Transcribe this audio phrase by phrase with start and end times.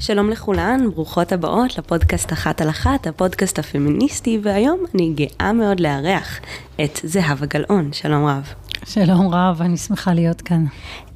[0.00, 6.40] שלום לכולן, ברוכות הבאות לפודקאסט אחת על אחת, הפודקאסט הפמיניסטי, והיום אני גאה מאוד לארח
[6.84, 7.92] את זהבה גלאון.
[7.92, 8.67] שלום רב.
[8.86, 10.64] שלום רב, אני שמחה להיות כאן.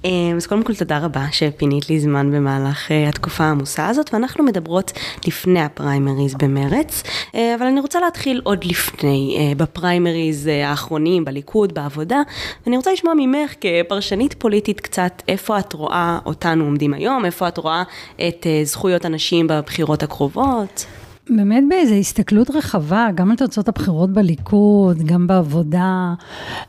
[0.05, 4.45] אמ, אז קודם כל תודה רבה שפינית לי זמן במהלך אה, התקופה העמוסה הזאת, ואנחנו
[4.45, 4.93] מדברות
[5.27, 7.03] לפני הפריימריז במרץ,
[7.35, 12.23] אה, אבל אני רוצה להתחיל עוד לפני, אה, בפריימריז האחרונים, בליכוד, בעבודה,
[12.67, 17.59] ואני רוצה לשמוע ממך כפרשנית פוליטית קצת איפה את רואה אותנו עומדים היום, איפה את
[17.59, 17.83] רואה
[18.29, 20.87] את זכויות הנשים בבחירות הקרובות.
[21.31, 26.15] באמת באיזו הסתכלות רחבה, גם על תוצאות הבחירות בליכוד, גם בעבודה,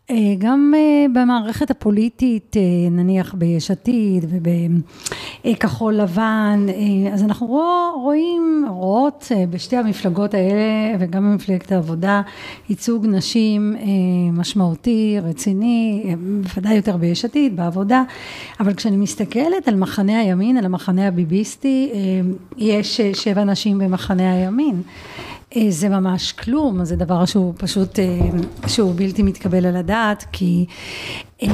[0.10, 4.26] אה, גם אה, במערכת הפוליטית, אה, נניח ביש עתיד
[5.44, 6.66] ובכחול לבן,
[7.14, 7.48] אז אנחנו
[8.04, 12.22] רואים, רואות בשתי המפלגות האלה וגם במפלגת העבודה,
[12.70, 13.76] ייצוג נשים
[14.34, 18.04] משמעותי, רציני, בוודאי יותר ביש עתיד, בעבודה,
[18.60, 21.92] אבל כשאני מסתכלת על מחנה הימין, על המחנה הביביסטי,
[22.58, 24.43] יש שבע נשים במחנה הימין.
[24.44, 24.82] הימין.
[25.56, 28.20] אה, זה ממש כלום, זה דבר שהוא פשוט, אה,
[28.68, 30.66] שהוא בלתי מתקבל על הדעת, כי
[31.44, 31.48] אה,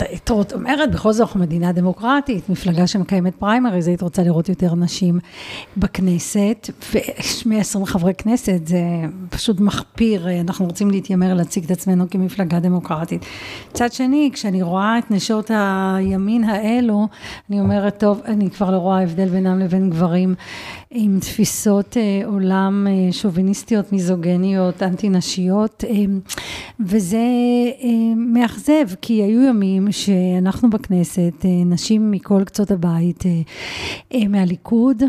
[0.00, 5.18] היית אומרת, בכל זאת אנחנו מדינה דמוקרטית, מפלגה שמקיימת פריימריז, היית רוצה לראות יותר נשים
[5.76, 8.80] בכנסת, ויש 120 חברי כנסת, זה
[9.30, 13.26] פשוט מחפיר, אנחנו רוצים להתיימר להציג את עצמנו כמפלגה דמוקרטית.
[13.70, 17.08] מצד שני, כשאני רואה את נשות הימין האלו,
[17.50, 20.34] אני אומרת, טוב, אני כבר לא רואה הבדל בינם לבין גברים
[20.90, 25.94] עם תפיסות אה, עולם אה, שוביניסטיות, מיזוגניות, אנטי נשיות, אה,
[26.80, 27.26] וזה
[28.16, 33.24] מאכזב, כי היו ימים שאנחנו בכנסת, נשים מכל קצות הבית,
[34.28, 35.02] מהליכוד,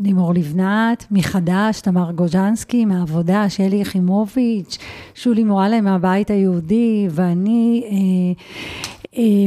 [0.00, 4.78] לימור לבנת, מחד"ש, תמר גוז'נסקי, מהעבודה, שלי יחימוביץ',
[5.14, 7.84] שולי מועלם מהבית היהודי, ואני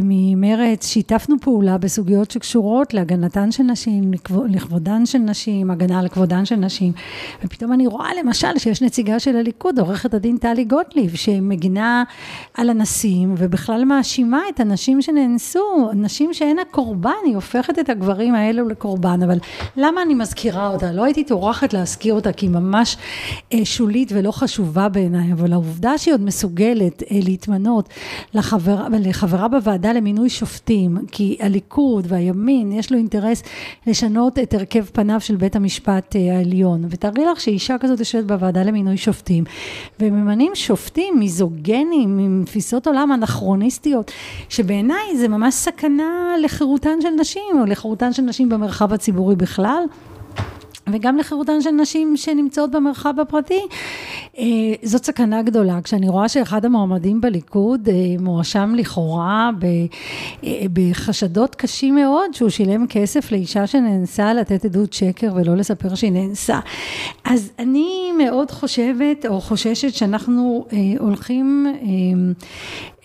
[0.04, 4.12] ממרץ שיתפנו פעולה בסוגיות שקשורות להגנתן של נשים,
[4.50, 6.94] לכבודן של נשים, הגנה על כבודן של נשים.
[7.44, 12.04] ופתאום אני רואה למשל שיש נציגה של הליכוד, עורכת הדין טלי גוטליב, שמגינה
[12.54, 18.70] על הנשים ובכלל מאשימה את הנשים שנאנסו, נשים שהן הקורבן, היא הופכת את הגברים האלו
[18.70, 19.24] לקורבן.
[19.24, 19.38] אבל
[19.78, 20.92] למה אני מזכירה אותה?
[20.92, 22.98] לא הייתי טורחת להזכיר אותה כי היא ממש
[23.54, 27.90] אה, שולית ולא חשובה בעיניי, אבל העובדה שהיא עוד מסוגלת אה, להתמנות
[28.34, 33.44] לחברה, לחברה בוועדה למינוי שופטים, כי הליכוד והימין יש לו אינטרס
[33.88, 36.86] לשנות את הרכב פניו של בית המשפט אה, העליון.
[36.90, 39.44] ותארי לך שאישה כזאת יושבת בוועדה למינוי שופטים,
[40.00, 44.12] וממנים שופטים מיזוגנים עם תפיסות עולם אנכרוניסטיות,
[44.50, 49.84] שבעיניי זה ממש סכנה לחירותן של נשים, או לחירותן של נשים במרחב הציבורי בכלל.
[50.92, 53.62] וגם לחירותן של נשים שנמצאות במרחב הפרטי.
[54.38, 54.44] אה,
[54.84, 55.82] זאת סכנה גדולה.
[55.84, 59.50] כשאני רואה שאחד המועמדים בליכוד אה, מואשם לכאורה
[60.44, 66.12] אה, בחשדות קשים מאוד, שהוא שילם כסף לאישה שנאנסה לתת עדות שקר ולא לספר שהיא
[66.12, 66.60] נאנסה.
[67.26, 70.66] אז אני מאוד חושבת או חוששת שאנחנו
[71.00, 71.68] הולכים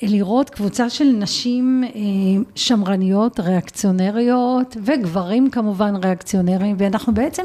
[0.02, 1.90] לראות קבוצה של נשים אה,
[2.54, 7.42] שמרניות, ריאקציונריות, וגברים כמובן ריאקציונריים, ואנחנו בעצם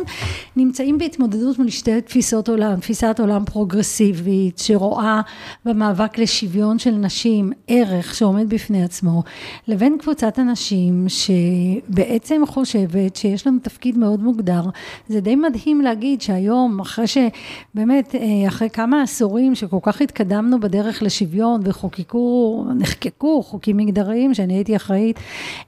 [0.55, 5.21] נמצאים בהתמודדות מול שתי תפיסות עולם, תפיסת עולם פרוגרסיבית, שרואה
[5.65, 9.23] במאבק לשוויון של נשים ערך שעומד בפני עצמו,
[9.67, 14.63] לבין קבוצת אנשים שבעצם חושבת שיש לנו תפקיד מאוד מוגדר.
[15.07, 21.03] זה די מדהים להגיד שהיום, אחרי שבאמת, אה, אחרי כמה עשורים שכל כך התקדמנו בדרך
[21.03, 25.19] לשוויון וחוקקו נחקקו חוקים מגדריים שאני הייתי אחראית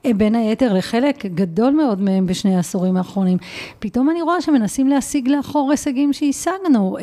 [0.06, 3.38] אה, בין היתר לחלק גדול מאוד מהם בשני העשורים האחרונים.
[3.80, 6.98] פתאום אני רואה שמנסים להשיג לאחור הישגים שהשגנו.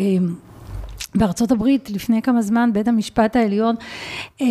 [1.16, 3.74] בארצות הברית לפני כמה זמן בית המשפט העליון
[4.40, 4.46] אה,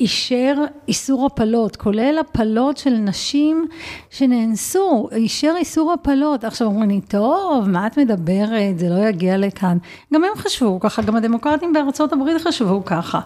[0.00, 0.54] אישר
[0.88, 3.66] איסור הפלות, כולל הפלות של נשים
[4.10, 6.44] שנאנסו, אישר איסור הפלות.
[6.44, 9.78] עכשיו אומרים לי, טוב, מה את מדברת, זה לא יגיע לכאן.
[10.14, 13.20] גם הם חשבו ככה, גם הדמוקרטים בארצות הברית חשבו ככה.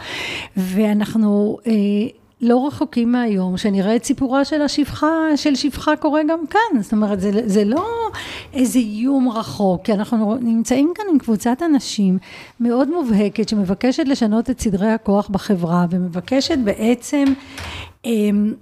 [0.56, 1.72] ואנחנו אה,
[2.42, 7.20] לא רחוקים מהיום שנראה את סיפורה של השפחה, של שפחה קורה גם כאן, זאת אומרת
[7.20, 7.86] זה, זה לא
[8.52, 12.18] איזה איום רחוק, כי אנחנו נמצאים כאן עם קבוצת אנשים
[12.60, 17.24] מאוד מובהקת שמבקשת לשנות את סדרי הכוח בחברה ומבקשת בעצם
[18.04, 18.54] אמ,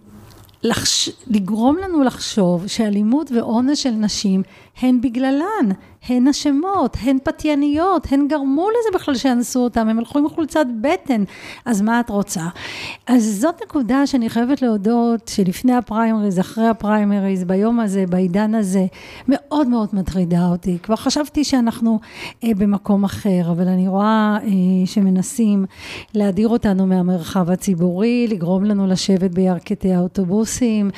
[0.63, 1.11] לחש...
[1.27, 4.43] לגרום לנו לחשוב שאלימות ועונש של נשים
[4.83, 5.69] הן בגללן.
[6.09, 11.25] הן אשמות, הן פתייניות, הן גרמו לזה בכלל שאנסו אותם, הם הלכו עם חולצת בטן,
[11.65, 12.43] אז מה את רוצה?
[13.07, 18.87] אז זאת נקודה שאני חייבת להודות שלפני הפריימריז, אחרי הפריימריז, ביום הזה, בעידן הזה,
[19.29, 20.79] מאוד מאוד מטרידה אותי.
[20.83, 21.99] כבר חשבתי שאנחנו
[22.45, 25.65] אה, במקום אחר, אבל אני רואה אה, שמנסים
[26.15, 30.91] להדיר אותנו מהמרחב הציבורי, לגרום לנו לשבת בירכתי האוטובוסים.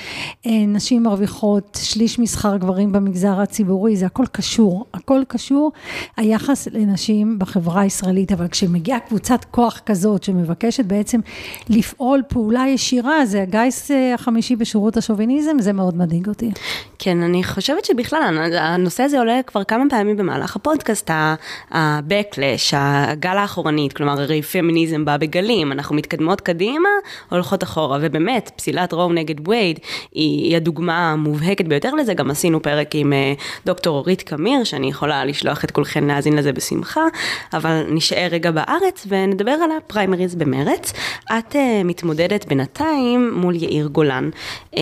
[0.47, 4.85] אה, נשים מרוויחות שליש משכר גברים במגזר הציבורי, זה הכל קשור.
[4.95, 5.73] הכל קשור,
[6.17, 11.21] היחס לנשים בחברה הישראלית, אבל כשמגיעה קבוצת כוח כזאת שמבקשת בעצם
[11.69, 16.51] לפעול פעולה ישירה, זה הגיס אה, החמישי בשירות השוביניזם, זה מאוד מדאיג אותי.
[16.99, 23.93] כן, אני חושבת שבכלל הנושא הזה עולה כבר כמה פעמים במהלך הפודקאסט, ה-backlash, הגל האחורנית,
[23.93, 26.89] כלומר הרי פמיניזם בא בגלים, אנחנו מתקדמות קדימה,
[27.31, 29.79] הולכות אחורה, ובאמת, פסילת רום נגד וייד
[30.13, 33.33] היא הדוגמה המובהקת ביותר לזה, גם עשינו פרק עם אה,
[33.67, 37.05] דוקטור אורית קמיר, שאני יכולה לשלוח את כולכם להאזין לזה בשמחה,
[37.53, 40.93] אבל נשאר רגע בארץ ונדבר על הפריימריז במרץ.
[41.39, 44.31] את uh, מתמודדת בינתיים מול יאיר גולן,
[44.75, 44.79] uh,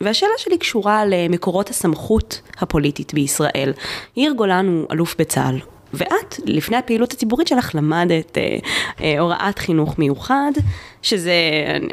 [0.00, 3.72] והשאלה שלי קשורה למקורות הסמכות הפוליטית בישראל.
[4.16, 5.60] יאיר גולן הוא אלוף בצה"ל.
[5.94, 8.56] ואת, לפני הפעילות הציבורית שלך, למדת אה,
[9.00, 10.52] אה, הוראת חינוך מיוחד,
[11.06, 11.32] שזה,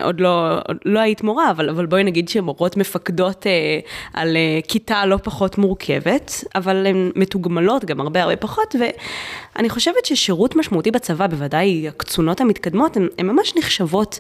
[0.04, 3.80] עוד לא, עוד לא היית מורה, אבל, אבל בואי נגיד שמורות מפקדות אה,
[4.14, 8.76] על אה, כיתה לא פחות מורכבת, אבל הן מתוגמלות גם הרבה הרבה פחות,
[9.56, 14.20] ואני חושבת ששירות משמעותי בצבא, בוודאי הקצונות המתקדמות, הן ממש נחשבות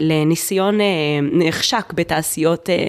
[0.00, 0.86] לניסיון אה,
[1.32, 2.86] נחשק בתעשיות, אה,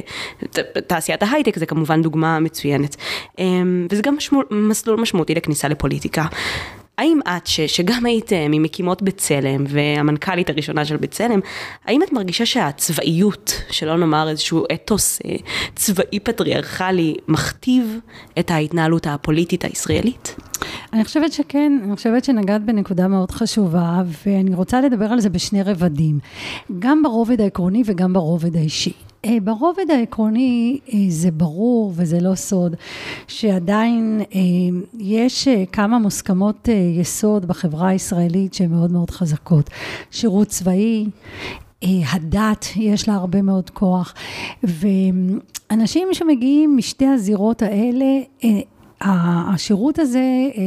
[0.87, 2.95] תעשיית ההייטק, זה כמובן דוגמה מצוינת.
[3.39, 3.45] אה,
[3.89, 6.25] וזה גם משמע, מסלול משמעותי לכניסה לפוליטיקה.
[7.01, 11.39] האם את, ש, שגם היית אה, ממקימות בצלם והמנכ"לית הראשונה של בצלם,
[11.85, 15.35] האם את מרגישה שהצבאיות, שלא נאמר איזשהו אתוס אה,
[15.75, 17.99] צבאי פטריארכלי, מכתיב
[18.39, 20.35] את ההתנהלות הפוליטית הישראלית?
[20.93, 25.63] אני חושבת שכן, אני חושבת שנגעת בנקודה מאוד חשובה, ואני רוצה לדבר על זה בשני
[25.63, 26.19] רבדים,
[26.79, 28.93] גם ברובד העקרוני וגם ברובד האישי.
[29.25, 32.75] אה, ברובד העקרוני אה, זה ברור וזה לא סוד
[33.27, 34.39] שעדיין אה,
[34.99, 36.67] יש כמה מוסכמות
[36.99, 39.69] יסוד בחברה הישראלית שהן מאוד מאוד חזקות.
[40.11, 41.05] שירות צבאי,
[41.83, 44.13] הדת, יש לה הרבה מאוד כוח,
[44.63, 48.05] ואנשים שמגיעים משתי הזירות האלה,
[49.03, 50.61] השירות הזה, אה,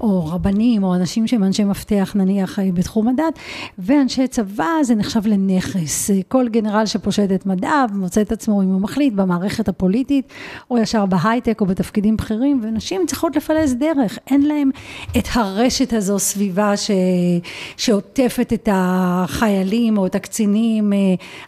[0.00, 3.38] או רבנים, או אנשים שהם אנשי מפתח נניח אה, בתחום הדת,
[3.78, 6.10] ואנשי צבא זה נחשב לנכס.
[6.28, 10.32] כל גנרל שפושט את מדיו, מוצא את עצמו, אם הוא מחליט, במערכת הפוליטית,
[10.70, 14.18] או ישר בהייטק, או בתפקידים בכירים, ונשים צריכות לפלס דרך.
[14.30, 14.70] אין להם
[15.18, 16.90] את הרשת הזו סביבה ש...
[17.76, 20.92] שעוטפת את החיילים, או את הקצינים.
[20.92, 20.98] אה,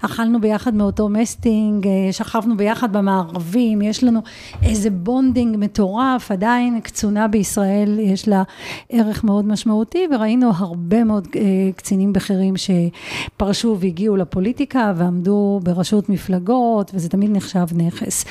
[0.02, 4.20] אכלנו ביחד מאותו מסטינג, שכבנו ביחד במארבים, יש לנו
[4.62, 5.91] איזה bonding מטורף.
[5.92, 8.42] מטורף, עדיין קצונה בישראל יש לה
[8.88, 11.42] ערך מאוד משמעותי, וראינו הרבה מאוד אה,
[11.76, 18.24] קצינים בכירים שפרשו והגיעו לפוליטיקה ועמדו בראשות מפלגות, וזה תמיד נחשב נכס.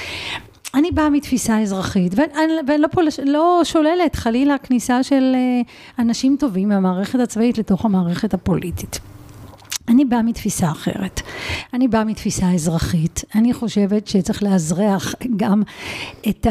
[0.74, 2.88] אני באה מתפיסה אזרחית, ואני לא,
[3.26, 5.62] לא שוללת חלילה כניסה של אה,
[6.04, 9.00] אנשים טובים מהמערכת הצבאית לתוך המערכת הפוליטית.
[9.88, 11.22] אני באה מתפיסה אחרת.
[11.74, 13.24] אני באה מתפיסה אזרחית.
[13.36, 15.62] אני חושבת שצריך לאזרח גם
[16.30, 16.48] את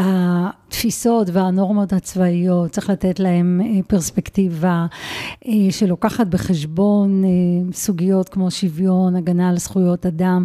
[0.70, 4.86] התפיסות והנורמות הצבאיות, צריך לתת להם אה, פרספקטיבה
[5.46, 7.28] אה, שלוקחת בחשבון אה,
[7.72, 10.44] סוגיות כמו שוויון, הגנה על זכויות אדם.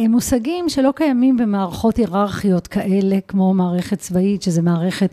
[0.00, 5.10] מושגים שלא קיימים במערכות היררכיות כאלה, כמו מערכת צבאית, שזה מערכת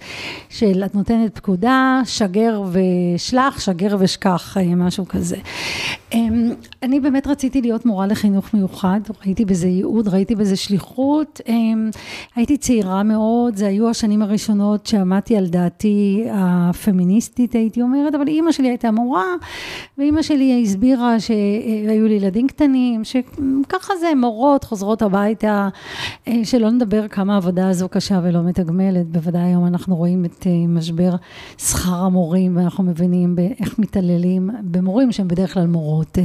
[0.50, 5.38] של את נותנת פקודה, שגר ושלח, שגר ושכח, משהו כזה.
[6.84, 11.42] אני באמת רציתי להיות מורה לחינוך מיוחד, ראיתי בזה ייעוד, ראיתי בזה שליחות.
[12.36, 14.49] הייתי צעירה מאוד, זה היו השנים הראשונות
[14.84, 19.26] שעמדתי על דעתי הפמיניסטית, הייתי אומרת, אבל אימא שלי הייתה מורה,
[19.98, 25.70] ואימא שלי הסבירה שהיו לי ילדים קטנים, שככה זה, מורות חוזרות הביתה,
[26.28, 30.68] אה, שלא נדבר כמה העבודה הזו קשה ולא מתגמלת, בוודאי היום אנחנו רואים את אה,
[30.68, 31.16] משבר
[31.58, 36.18] שכר המורים, ואנחנו מבינים איך מתעללים במורים שהם בדרך כלל מורות.
[36.18, 36.24] אה,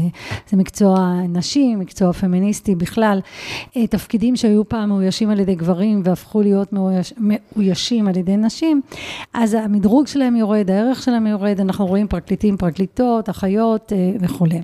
[0.50, 3.20] זה מקצוע נשים, מקצוע פמיניסטי בכלל,
[3.90, 6.72] תפקידים שהיו פעם מאוישים על ידי גברים והפכו להיות
[7.18, 8.80] מאוישים על ידי נשים,
[9.34, 14.60] אז המדרוג שלהם יורד, הערך שלהם יורד, אנחנו רואים פרקליטים, פרקליטות, אחיות וכולי.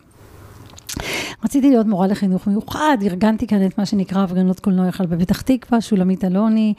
[1.45, 5.81] רציתי להיות מורה לחינוך מיוחד, ארגנתי כאן את מה שנקרא הפגנות קולנוע יחל בפתח תקווה,
[5.81, 6.75] שולמית אלוני,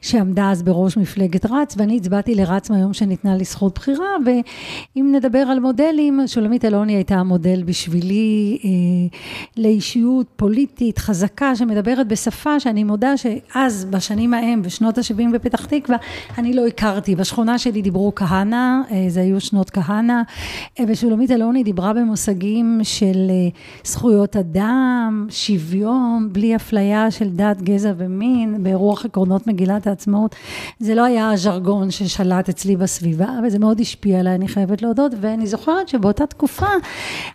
[0.00, 5.38] שעמדה אז בראש מפלגת רץ, ואני הצבעתי לרץ מהיום שניתנה לי זכות בחירה, ואם נדבר
[5.38, 8.70] על מודלים, שולמית אלוני הייתה המודל בשבילי אה,
[9.56, 15.96] לאישיות פוליטית חזקה, שמדברת בשפה שאני מודה שאז, בשנים ההם, בשנות ה-70 בפתח תקווה,
[16.38, 17.16] אני לא הכרתי.
[17.16, 20.22] בשכונה שלי דיברו כהנא, אה, זה היו שנות כהנא,
[20.80, 23.48] אה, ושולמית אלוני דיברה במושגים של אה,
[23.84, 30.34] זכויות אדם, שוויון, בלי אפליה של דת, גזע ומין, ברוח עקרונות מגילת העצמאות.
[30.78, 35.46] זה לא היה הז'רגון ששלט אצלי בסביבה, וזה מאוד השפיע עליי, אני חייבת להודות, ואני
[35.46, 36.66] זוכרת שבאותה תקופה,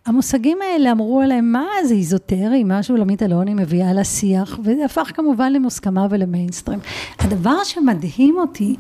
[0.06, 5.54] המושגים האלה אמרו עליהם, מה זה איזוטרי, מה שולמית אלוני מביאה לשיח, וזה הפך כמובן
[5.54, 6.80] למוסכמה ולמיינסטרים.
[7.20, 8.76] הדבר שמדהים אותי,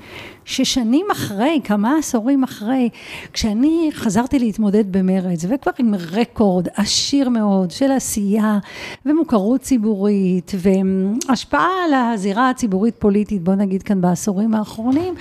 [0.50, 2.90] ששנים אחרי, כמה עשורים אחרי,
[3.34, 8.60] כשאני חזרתי להתמודד במרץ, וכבר עם רקורד עשיר מאוד של עשייה
[9.06, 15.14] ומוכרות ציבורית והשפעה על הזירה הציבורית-פוליטית, בוא נגיד כאן בעשורים האחרונים,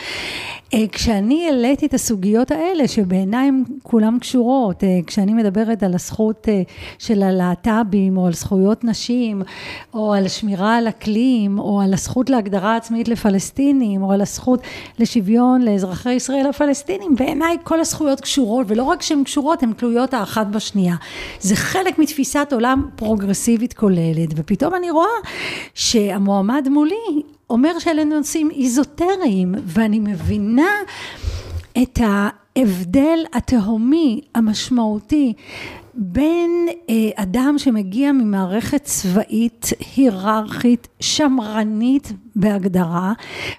[0.75, 6.49] אה, כשאני העליתי את הסוגיות האלה, שבעיניי הן כולן קשורות, אה, כשאני מדברת על הזכות
[6.49, 6.63] אה,
[6.99, 9.43] של הלהט"בים, או על זכויות נשים,
[9.95, 14.61] או על שמירה על אקלים, או על הזכות להגדרה עצמית לפלסטינים, או על הזכות
[15.19, 20.47] לשוויון לאזרחי ישראל הפלסטינים, בעיניי כל הזכויות קשורות, ולא רק שהן קשורות, הן תלויות האחת
[20.47, 20.95] בשנייה.
[21.41, 25.07] זה חלק מתפיסת עולם פרוגרסיבית כוללת, ופתאום אני רואה
[25.75, 30.71] שהמועמד מולי אומר שאלה נושאים איזוטריים, ואני מבינה
[31.83, 35.33] את ההבדל התהומי, המשמעותי,
[35.95, 39.67] בין אה, אדם שמגיע ממערכת צבאית
[39.97, 43.13] היררכית שמרנית בהגדרה,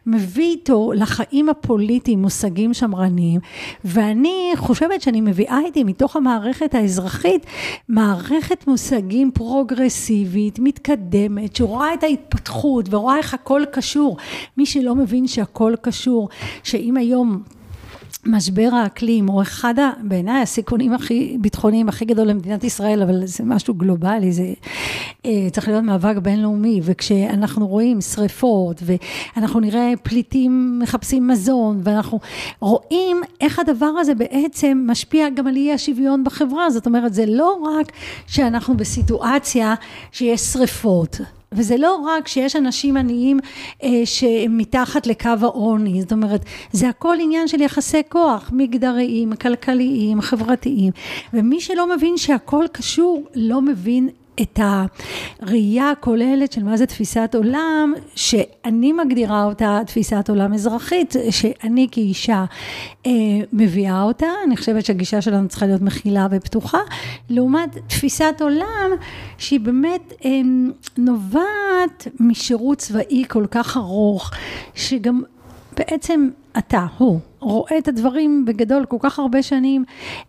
[0.06, 3.40] מביא איתו לחיים הפוליטיים מושגים שמרניים,
[3.86, 7.46] ואני חושבת שאני מביאה איתי מתוך המערכת האזרחית
[7.90, 14.18] מערכת מושגים פרוגרסיבית, מתקדמת, שרואה את ההתפתחות ורואה איך הכל קשור.
[14.58, 16.30] מי שלא מבין שהכל קשור,
[16.64, 17.44] שאם היום
[18.26, 19.74] משבר האקלים הוא אחד
[20.04, 24.54] בעיניי הסיכונים הכי ביטחוניים הכי גדול למדינת ישראל אבל זה משהו גלובלי זה
[25.26, 28.84] אה, צריך להיות מאבק בינלאומי וכשאנחנו רואים שריפות
[29.36, 32.20] ואנחנו נראה פליטים מחפשים מזון ואנחנו
[32.60, 36.70] רואים איך הדבר הזה בעצם משפיע גם על אי השוויון בחברה.
[36.70, 37.92] זאת אומרת זה לא רק
[38.28, 39.76] שאנחנו בסיטואציה
[40.12, 43.40] שיש שריפות וזה לא רק שיש אנשים עניים
[43.84, 50.22] אה, שהם מתחת לקו העוני, זאת אומרת, זה הכל עניין של יחסי כוח, מגדריים, כלכליים,
[50.22, 50.92] חברתיים,
[51.34, 54.10] ומי שלא מבין שהכל קשור, לא מבין
[54.42, 54.60] את
[55.42, 62.46] הראייה הכוללת של מה זה תפיסת עולם, שאני מגדירה אותה תפיסת עולם אזרחית, שאני כאישה
[63.06, 63.12] אה,
[63.54, 66.80] מביאה אותה, אני חושבת שהגישה שלנו צריכה להיות מכילה ופתוחה,
[67.30, 68.90] לעומת תפיסת עולם
[69.38, 70.32] שהיא באמת אה,
[70.98, 74.32] נובעת משירות צבאי כל כך ארוך,
[74.76, 75.22] שגם
[75.80, 79.84] בעצם אתה, הוא, רואה את הדברים בגדול כל כך הרבה שנים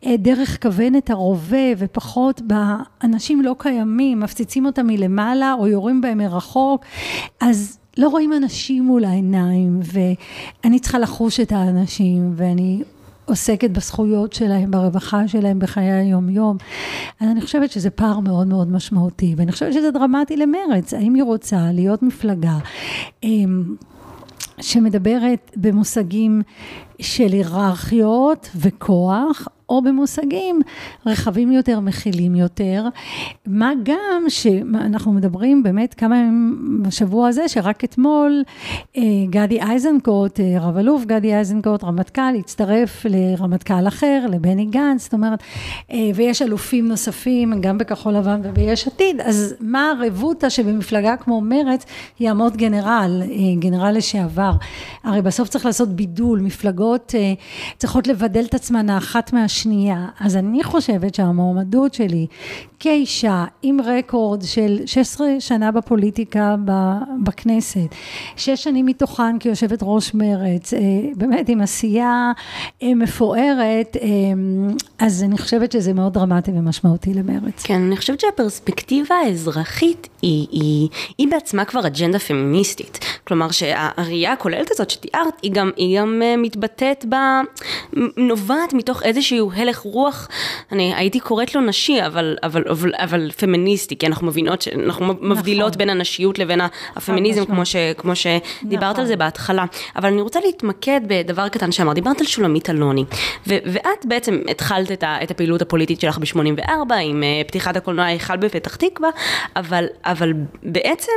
[0.07, 6.85] אה, דרך כוונת הרובה ופחות באנשים לא קיימים, מפציצים אותם מלמעלה או יורים בהם מרחוק,
[7.40, 12.83] אז לא רואים אנשים מול העיניים ואני צריכה לחוש את האנשים ואני
[13.25, 16.57] עוסקת בזכויות שלהם, ברווחה שלהם, בחיי היום-יום.
[17.21, 20.95] אז אני חושבת שזה פער מאוד מאוד משמעותי, ואני חושבת שזה דרמטי למרץ.
[20.95, 22.59] האם היא רוצה להיות מפלגה?
[23.23, 23.75] אמ,
[24.61, 26.43] שמדברת במושגים
[27.00, 30.60] של היררכיות וכוח, או במושגים
[31.06, 32.84] רחבים יותר, מכילים יותר,
[33.46, 38.42] מה גם שאנחנו מדברים באמת כמה ימים בשבוע הזה, שרק אתמול
[38.96, 45.12] אה, גדי איזנקוט, אה, רב אלוף גדי איזנקוט, רמטכ"ל, הצטרף לרמטכ"ל אחר, לבני גנץ, זאת
[45.12, 45.42] אומרת,
[45.92, 51.84] אה, ויש אלופים נוספים, גם בכחול לבן וביש עתיד, אז מה הרבותא שבמפלגה כמו מרצ
[52.20, 53.22] יעמוד גנרל,
[53.58, 54.52] גנרל לשעבר?
[55.04, 57.14] הרי בסוף צריך לעשות בידול, מפלגות
[57.78, 59.60] צריכות לבדל את עצמן האחת מהשנייה.
[59.61, 60.07] השנייה.
[60.21, 62.26] אז אני חושבת שהמועמדות שלי
[62.81, 66.57] כאישה עם רקורד של 16 שנה בפוליטיקה
[67.25, 67.95] בכנסת,
[68.37, 70.81] שש שנים מתוכן כיושבת ראש מרץ, אה,
[71.17, 72.33] באמת עם עשייה
[72.83, 74.09] אה, מפוארת, אה,
[74.99, 77.62] אז אני חושבת שזה מאוד דרמטי ומשמעותי למרץ.
[77.62, 80.88] כן, אני חושבת שהפרספקטיבה האזרחית היא, היא,
[81.19, 82.99] היא בעצמה כבר אג'נדה פמיניסטית.
[83.26, 87.40] כלומר שהראייה הכוללת הזאת שתיארת, היא גם, היא גם מתבטאת בה,
[88.17, 90.28] נובעת מתוך איזשהו הלך רוח,
[90.73, 95.30] אני הייתי קוראת לו נשי, אבל, אבל, אבל, אבל פמיניסטי, כי אנחנו מבינות, אנחנו נכון.
[95.30, 96.61] מבדילות בין הנשיות לבין
[96.97, 99.00] הפמיניזם, כמו, ש, כמו שדיברת נכון.
[99.00, 99.64] על זה בהתחלה.
[99.97, 103.04] אבל אני רוצה להתמקד בדבר קטן שאמרת, דיברת על שולמית אלוני,
[103.47, 108.04] ו, ואת בעצם התחלת את, ה, את הפעילות הפוליטית שלך ב-84, עם uh, פתיחת הקולנוע
[108.04, 109.11] ההיכל בפתח תקווה,
[109.57, 111.11] אבל, אבל בעצם...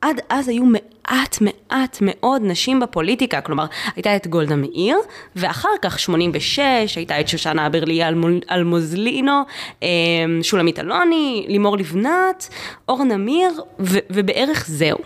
[0.00, 4.98] עד אז היו מעט מעט מאוד נשים בפוליטיקה, כלומר הייתה את גולדה מאיר,
[5.36, 6.58] ואחר כך 86
[6.96, 8.00] הייתה את שושנה אברלי
[8.50, 9.32] אלמוזלינו,
[9.82, 9.88] אמ,
[10.42, 12.48] שולמית אלוני, לימור לבנת,
[12.88, 13.50] אור נמיר,
[14.10, 14.98] ובערך זהו.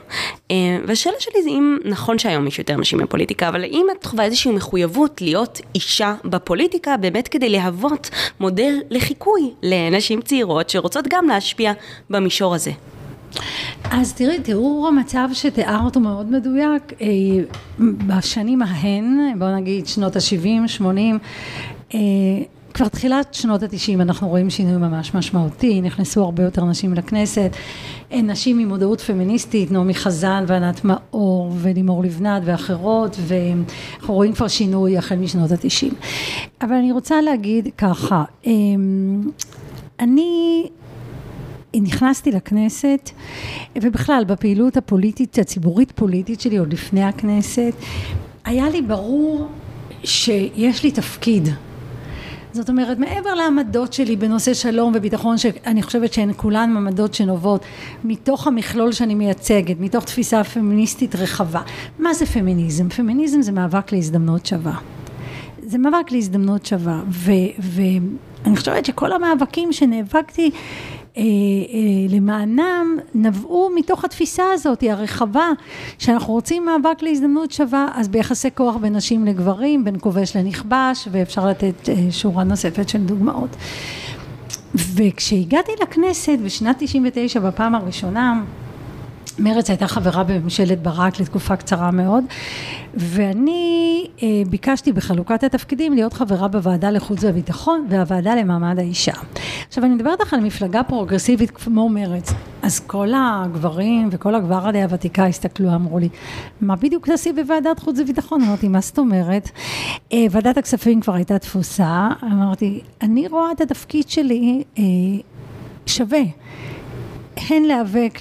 [0.51, 0.57] אמ,
[0.87, 4.53] והשאלה שלי זה אם נכון שהיום יש יותר נשים בפוליטיקה, אבל האם את חווה איזושהי
[4.53, 11.73] מחויבות להיות אישה בפוליטיקה, באמת כדי להוות מודל לחיקוי לנשים צעירות שרוצות גם להשפיע
[12.11, 12.71] במישור הזה?
[13.91, 16.93] אז תראי, תיאור המצב שתיארת הוא מאוד מדויק.
[17.01, 17.07] אה,
[18.07, 21.19] בשנים ההן, בוא נגיד שנות ה-70, 80,
[21.95, 22.01] אה,
[22.75, 27.51] כבר תחילת שנות התשעים אנחנו רואים שינוי ממש משמעותי, נכנסו הרבה יותר נשים לכנסת,
[28.13, 34.49] אה, נשים עם מודעות פמיניסטית, נעמי חזן וענת מאור ולימור לבנת ואחרות, ואנחנו רואים כבר
[34.49, 35.93] שינוי החל משנות התשעים.
[36.63, 38.25] אבל אני רוצה להגיד ככה,
[40.01, 40.67] אני
[41.81, 43.11] נכנסתי לכנסת,
[43.83, 47.73] ובכלל בפעילות הפוליטית, הציבורית פוליטית שלי עוד לפני הכנסת,
[48.45, 49.49] היה לי ברור
[50.05, 51.49] שיש לי תפקיד.
[52.53, 57.65] זאת אומרת, מעבר לעמדות שלי בנושא שלום וביטחון, שאני חושבת שהן כולן עמדות שנובעות
[58.05, 61.61] מתוך המכלול שאני מייצגת, מתוך תפיסה פמיניסטית רחבה.
[61.99, 62.89] מה זה פמיניזם?
[62.89, 64.75] פמיניזם זה מאבק להזדמנות שווה.
[65.63, 67.03] זה מאבק להזדמנות שווה,
[67.59, 70.51] ואני חושבת שכל המאבקים שנאבקתי
[72.09, 75.49] למענם נבעו מתוך התפיסה הזאת הרחבה
[75.99, 81.47] שאנחנו רוצים מאבק להזדמנות שווה אז ביחסי כוח בין נשים לגברים בין כובש לנכבש ואפשר
[81.47, 83.57] לתת אה, שורה נוספת של דוגמאות.
[84.75, 88.43] וכשהגעתי לכנסת בשנת 99 בפעם הראשונה
[89.39, 92.25] מרצ הייתה חברה בממשלת ברק לתקופה קצרה מאוד
[92.95, 99.13] ואני אה, ביקשתי בחלוקת התפקידים להיות חברה בוועדה לחוץ וביטחון והוועדה למעמד האישה.
[99.69, 105.27] עכשיו אני מדברת לך על מפלגה פרוגרסיבית כמו מרצ, אז כל הגברים וכל הגוורדיה הוותיקה
[105.27, 106.09] הסתכלו, אמרו לי,
[106.61, 108.43] מה בדיוק תעשי בוועדת חוץ וביטחון?
[108.43, 109.51] אמרתי, מה זאת אומרת?
[110.13, 114.83] אה, ועדת הכספים כבר הייתה תפוסה, אמרתי, אני רואה את התפקיד שלי אה,
[115.87, 116.23] שווה.
[117.37, 118.19] הן להיאבק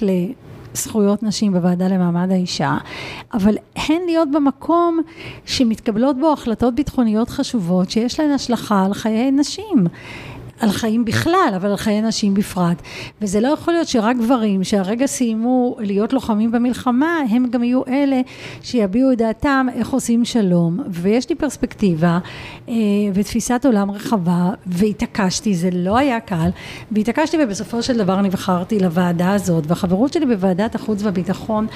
[0.74, 2.76] זכויות נשים בוועדה למעמד האישה,
[3.34, 5.00] אבל הן להיות במקום
[5.46, 9.86] שמתקבלות בו החלטות ביטחוניות חשובות שיש להן השלכה על חיי נשים.
[10.62, 12.82] על חיים בכלל, אבל על חיי נשים בפרט.
[13.22, 18.20] וזה לא יכול להיות שרק גברים שהרגע סיימו להיות לוחמים במלחמה, הם גם יהיו אלה
[18.62, 20.80] שיביעו את דעתם איך עושים שלום.
[20.88, 22.18] ויש לי פרספקטיבה
[22.68, 22.74] אה,
[23.14, 26.50] ותפיסת עולם רחבה, והתעקשתי, זה לא היה קל,
[26.92, 31.66] והתעקשתי ובסופו של דבר נבחרתי לוועדה הזאת, והחברות שלי בוועדת החוץ והביטחון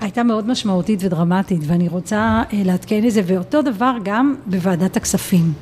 [0.00, 5.52] הייתה מאוד משמעותית ודרמטית, ואני רוצה אה, לעדכן את זה, ואותו דבר גם בוועדת הכספים.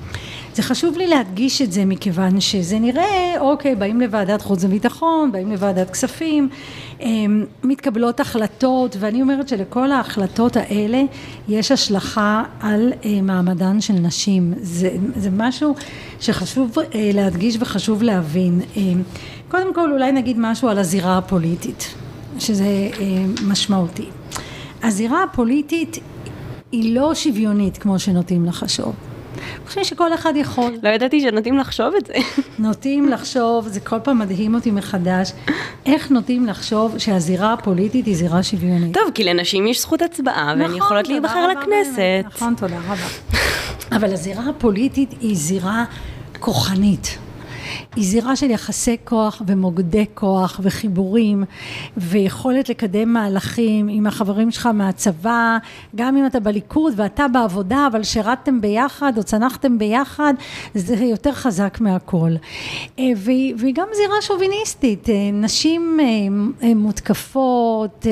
[0.54, 5.52] זה חשוב לי להדגיש את זה מכיוון שזה נראה, אוקיי, באים לוועדת חוץ וביטחון, באים
[5.52, 6.48] לוועדת כספים,
[7.00, 11.02] אמ, מתקבלות החלטות, ואני אומרת שלכל ההחלטות האלה
[11.48, 14.54] יש השלכה על אה, מעמדן של נשים.
[14.60, 15.74] זה, זה משהו
[16.20, 18.60] שחשוב אה, להדגיש וחשוב להבין.
[18.76, 19.02] אמ,
[19.48, 21.94] קודם כל אולי נגיד משהו על הזירה הפוליטית,
[22.38, 24.06] שזה אה, משמעותי.
[24.82, 25.98] הזירה הפוליטית
[26.72, 29.13] היא לא שוויונית כמו שנוטים לחשוב.
[29.34, 30.76] אני חושבת שכל אחד יכול.
[30.82, 32.14] לא ידעתי שנוטים לחשוב את זה.
[32.58, 35.32] נוטים לחשוב, זה כל פעם מדהים אותי מחדש,
[35.86, 38.94] איך נוטים לחשוב שהזירה הפוליטית היא זירה שוויונית.
[38.94, 42.24] טוב, כי לנשים יש זכות הצבעה, והן נכון, יכולות להיבחר לכנסת.
[42.26, 43.06] נכון, תודה רבה.
[43.96, 45.84] אבל הזירה הפוליטית היא זירה
[46.40, 47.18] כוחנית.
[47.96, 51.44] היא זירה של יחסי כוח ומוקדי כוח וחיבורים
[51.96, 55.58] ויכולת לקדם מהלכים עם החברים שלך מהצבא,
[55.96, 60.34] גם אם אתה בליכוד ואתה בעבודה אבל שירתתם ביחד או צנחתם ביחד,
[60.74, 62.30] זה יותר חזק מהכל.
[62.98, 66.00] אה, והיא, והיא גם זירה שוביניסטית, אה, נשים
[66.62, 68.06] אה, מותקפות,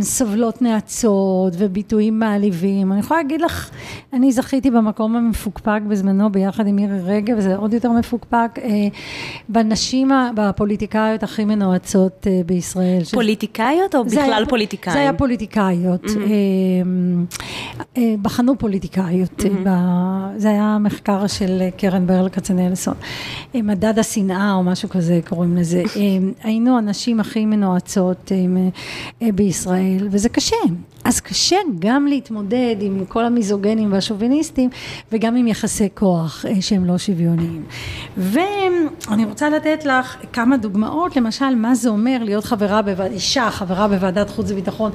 [0.00, 2.92] סובלות נאצות וביטויים מעליבים.
[2.92, 3.70] אני יכולה להגיד לך,
[4.12, 8.33] אני זכיתי במקום המפוקפק בזמנו ביחד עם מירי רגב, וזה עוד יותר מפוקפק.
[8.34, 8.88] אה,
[9.48, 13.02] בנשים, בפוליטיקאיות הכי מנועצות אה, בישראל.
[13.12, 14.94] פוליטיקאיות או בכלל היה, פוליטיקאים?
[14.94, 16.04] זה היה פוליטיקאיות.
[16.04, 16.18] Mm-hmm.
[17.96, 19.40] אה, בחנו פוליטיקאיות.
[19.40, 19.68] Mm-hmm.
[20.36, 22.94] זה היה מחקר של קרן ברל כצנלסון.
[23.54, 25.82] מדד השנאה או משהו כזה קוראים לזה.
[26.42, 28.32] היינו הנשים הכי מנועצות
[29.34, 30.56] בישראל, וזה קשה.
[31.04, 34.70] אז קשה גם להתמודד עם כל המיזוגנים והשוביניסטים
[35.12, 37.64] וגם עם יחסי כוח אה, שהם לא שוויוניים.
[38.16, 43.88] ואני רוצה לתת לך כמה דוגמאות, למשל מה זה אומר להיות חברה, בוועד, אישה חברה
[43.88, 44.92] בוועדת חוץ וביטחון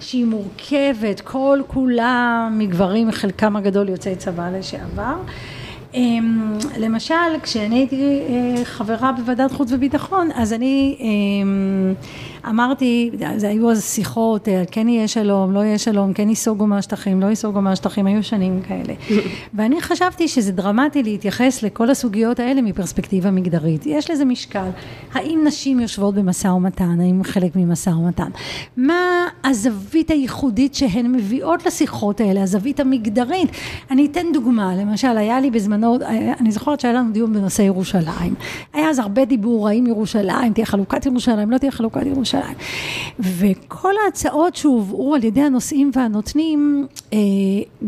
[0.00, 5.14] שהיא מורכבת כל כולה מגברים, חלקם הגדול יוצאי צבא לשעבר.
[5.94, 11.94] אמ, למשל, כשאני הייתי אה, חברה בוועדת חוץ וביטחון, אז אני אמ,
[12.48, 17.20] אמרתי, זה היו אז שיחות, אה, כן יהיה שלום, לא יהיה שלום, כן ייסוגו מהשטחים,
[17.20, 18.94] לא ייסוגו מהשטחים, היו שנים כאלה.
[19.54, 23.86] ואני חשבתי שזה דרמטי להתייחס לכל הסוגיות האלה מפרספקטיבה מגדרית.
[23.86, 24.68] יש לזה משקל.
[25.12, 28.30] האם נשים יושבות במשא ומתן, האם חלק ממשא ומתן?
[28.76, 33.50] מה הזווית הייחודית שהן מביאות לשיחות האלה, הזווית המגדרית?
[33.90, 38.34] אני אתן דוגמה, למשל, היה לי בזמנו, אה, אני זוכרת שהיה לנו דיון בנושא ירושלים.
[38.72, 42.31] היה אז הרבה דיבור, האם ירושלים, תהיה חלוקת ירושלים, לא תהיה חלוקת ירושלים.
[42.34, 42.56] ירושלים.
[43.18, 47.18] וכל ההצעות שהובאו על ידי הנושאים והנותנים, אה,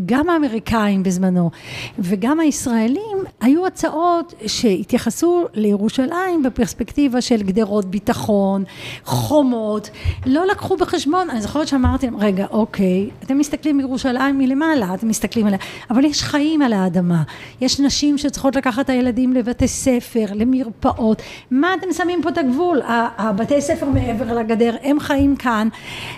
[0.07, 1.51] גם האמריקאים בזמנו
[1.99, 8.65] וגם הישראלים, היו הצעות שהתייחסו לירושלים בפרספקטיבה של גדרות ביטחון,
[9.05, 9.91] חומות,
[10.27, 15.47] לא לקחו בחשבון, אני זוכרת שאמרתי להם, רגע, אוקיי, אתם מסתכלים בירושלים מלמעלה, אתם מסתכלים
[15.47, 15.59] עליה,
[15.91, 17.23] אבל יש חיים על האדמה,
[17.61, 22.81] יש נשים שצריכות לקחת את הילדים לבתי ספר, למרפאות, מה אתם שמים פה את הגבול?
[23.19, 25.69] הבתי ספר מעבר לגדר, הם חיים כאן,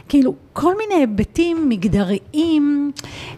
[0.09, 2.93] כאילו כל מיני היבטים מגדריים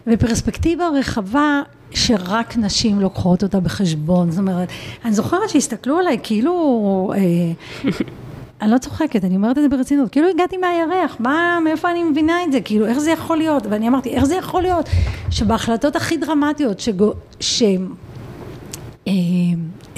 [0.07, 1.61] ופרספקטיבה רחבה
[1.91, 4.67] שרק נשים לוקחות אותה בחשבון, זאת אומרת,
[5.05, 7.91] אני זוכרת שהסתכלו עליי כאילו, אה,
[8.61, 12.43] אני לא צוחקת, אני אומרת את זה ברצינות, כאילו הגעתי מהירח, מה, מאיפה אני מבינה
[12.43, 14.89] את זה, כאילו איך זה יכול להיות, ואני אמרתי, איך זה יכול להיות
[15.29, 17.63] שבהחלטות הכי דרמטיות, שגו, ש...
[19.07, 19.13] אה,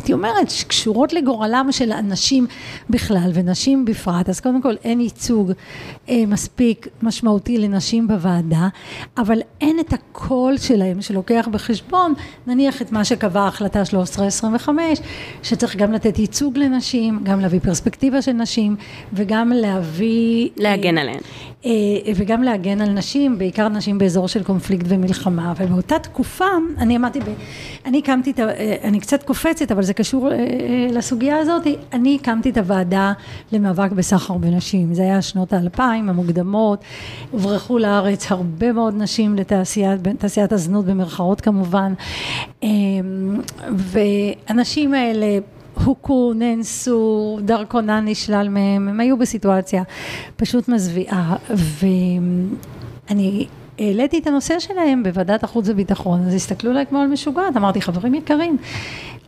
[0.02, 2.48] הייתי אומרת, שקשורות לגורלם של אנשים
[2.90, 5.52] בכלל ונשים בפרט, אז קודם כל אין ייצוג
[6.10, 8.68] אה, מספיק משמעותי לנשים בוועדה,
[9.18, 12.14] אבל אין את הקול שלהם שלוקח בחשבון,
[12.48, 15.00] נניח את מה שקבעה החלטה 1325,
[15.44, 18.76] שצריך גם לתת ייצוג לנשים, גם להביא פרספקטיבה של נשים,
[19.14, 20.50] וגם להביא...
[20.58, 21.20] להגן אה, עליהן.
[21.66, 21.72] אה,
[22.16, 26.46] וגם להגן על נשים, בעיקר נשים באזור של קונפליקט ומלחמה, ובאותה תקופה,
[26.78, 27.20] אני אמרתי,
[27.86, 30.38] אני הקמתי, אה, אני קצת קופצת, אבל זה קשור אה,
[30.92, 33.14] לסוגיה הזאת, אני הקמתי את הוועדה
[33.52, 36.84] למאבק בסחר בנשים, זה היה שנות האלפיים המוקדמות,
[37.32, 39.36] הוברחו לארץ הרבה מאוד נשים
[40.06, 41.94] לתעשיית הזנות במרכאות כמובן,
[43.70, 45.40] והנשים האלה
[45.84, 49.84] הוכו, נאנסו, דרכונן נשלל מהם, הם היו בסיטואציה
[50.36, 51.36] פשוט מזוויעה,
[53.10, 53.48] ואני
[53.80, 58.14] העליתי את הנושא שלהם בוועדת החוץ וביטחון, אז הסתכלו עליי כמו על משוגעת, אמרתי, חברים
[58.14, 58.58] יקרים,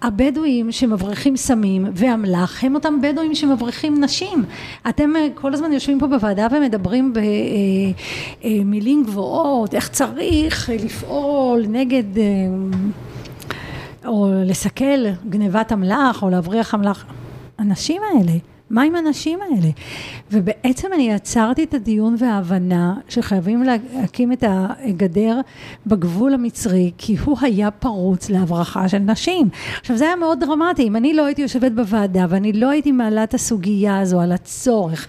[0.02, 4.44] הבדואים שמבריחים סמים ואמל"ח הם אותם בדואים שמבריחים נשים.
[4.90, 7.14] אתם אה, כל הזמן יושבים פה בוועדה ומדברים
[8.44, 12.04] במילים אה, אה, גבוהות, איך צריך לפעול נגד
[14.06, 17.06] או לסכל גנבת אמל"ח או להבריח אמל"ח.
[17.58, 18.34] הנשים האלה
[18.74, 19.70] מה עם הנשים האלה?
[20.32, 25.40] ובעצם אני עצרתי את הדיון וההבנה שחייבים להקים את הגדר
[25.88, 29.50] בגבול המצרי, כי הוא היה פרוץ להברחה של נשים.
[29.82, 33.24] עכשיו זה היה מאוד דרמטי, אם אני לא הייתי יושבת בוועדה ואני לא הייתי מעלה
[33.24, 35.08] את הסוגיה הזו על הצורך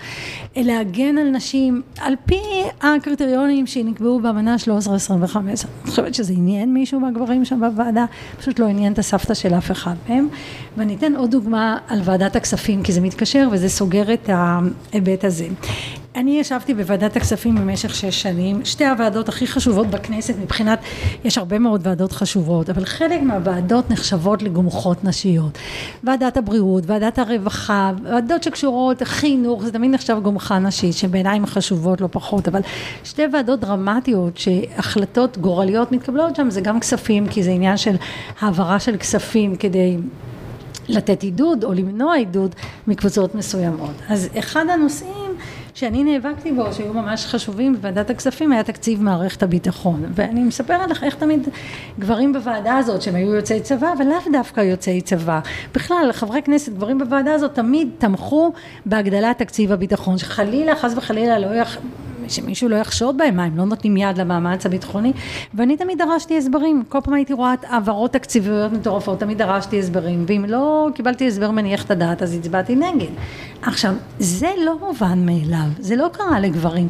[0.57, 2.41] להגן על נשים על פי
[2.81, 8.05] הקריטריונים שנקבעו באמנה 1325, אני חושבת שזה עניין מישהו מהגברים שם בוועדה,
[8.39, 10.29] פשוט לא עניין את הסבתא של אף אחד מהם.
[10.77, 15.47] ואני אתן עוד דוגמה על ועדת הכספים, כי זה מתקשר וזה סוגר את ההיבט הזה.
[16.17, 20.79] אני ישבתי בוועדת הכספים במשך שש שנים, שתי הוועדות הכי חשובות בכנסת מבחינת,
[21.25, 25.59] יש הרבה מאוד ועדות חשובות, אבל חלק מהוועדות נחשבות לגומחות נשיות.
[26.05, 32.01] ועדת הבריאות, ועדת הרווחה, ועדות שקשורות, חינוך, זה תמיד נחשב גומחה נשית, שבעיניי הן חשובות
[32.01, 32.61] לא פחות, אבל
[33.05, 37.97] שתי ועדות דרמטיות שהחלטות גורליות מתקבלות שם, זה גם כספים, כי זה עניין של
[38.41, 39.97] העברה של כספים כדי
[40.89, 42.55] לתת עידוד או למנוע עידוד
[42.87, 43.95] מקבוצות מסוימות.
[44.09, 45.35] אז אחד הנושאים
[45.75, 50.05] שאני נאבקתי בו, שהיו ממש חשובים בוועדת הכספים, היה תקציב מערכת הביטחון.
[50.15, 51.49] ואני מספרת לך איך תמיד
[51.99, 55.41] גברים בוועדה הזאת, שהם היו יוצאי צבא, אבל לאו דווקא יוצאי צבא.
[55.75, 58.53] בכלל, חברי כנסת, גברים בוועדה הזאת, תמיד תמכו
[58.87, 61.79] בהגדלת תקציב הביטחון, שחלילה, חס וחלילה, לא יח...
[62.29, 65.13] שמישהו לא יחשוד בהם, מה הם לא נותנים יד למאמץ הביטחוני
[65.55, 70.45] ואני תמיד דרשתי הסברים, כל פעם הייתי רואה העברות תקציביות מטורפות, תמיד דרשתי הסברים ואם
[70.49, 73.11] לא קיבלתי הסבר מניח את הדעת אז הצבעתי נגד.
[73.63, 76.89] עכשיו, זה לא מובן מאליו, זה לא קרה לגברים.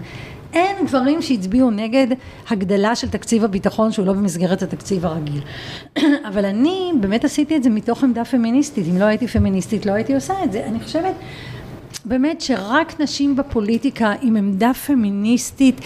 [0.54, 2.06] אין גברים שהצביעו נגד
[2.50, 5.40] הגדלה של תקציב הביטחון שהוא לא במסגרת התקציב הרגיל.
[6.28, 10.14] אבל אני באמת עשיתי את זה מתוך עמדה פמיניסטית, אם לא הייתי פמיניסטית לא הייתי
[10.14, 10.64] עושה את זה.
[10.66, 11.14] אני חושבת
[12.04, 15.80] באמת שרק נשים בפוליטיקה עם עמדה פמיניסטית,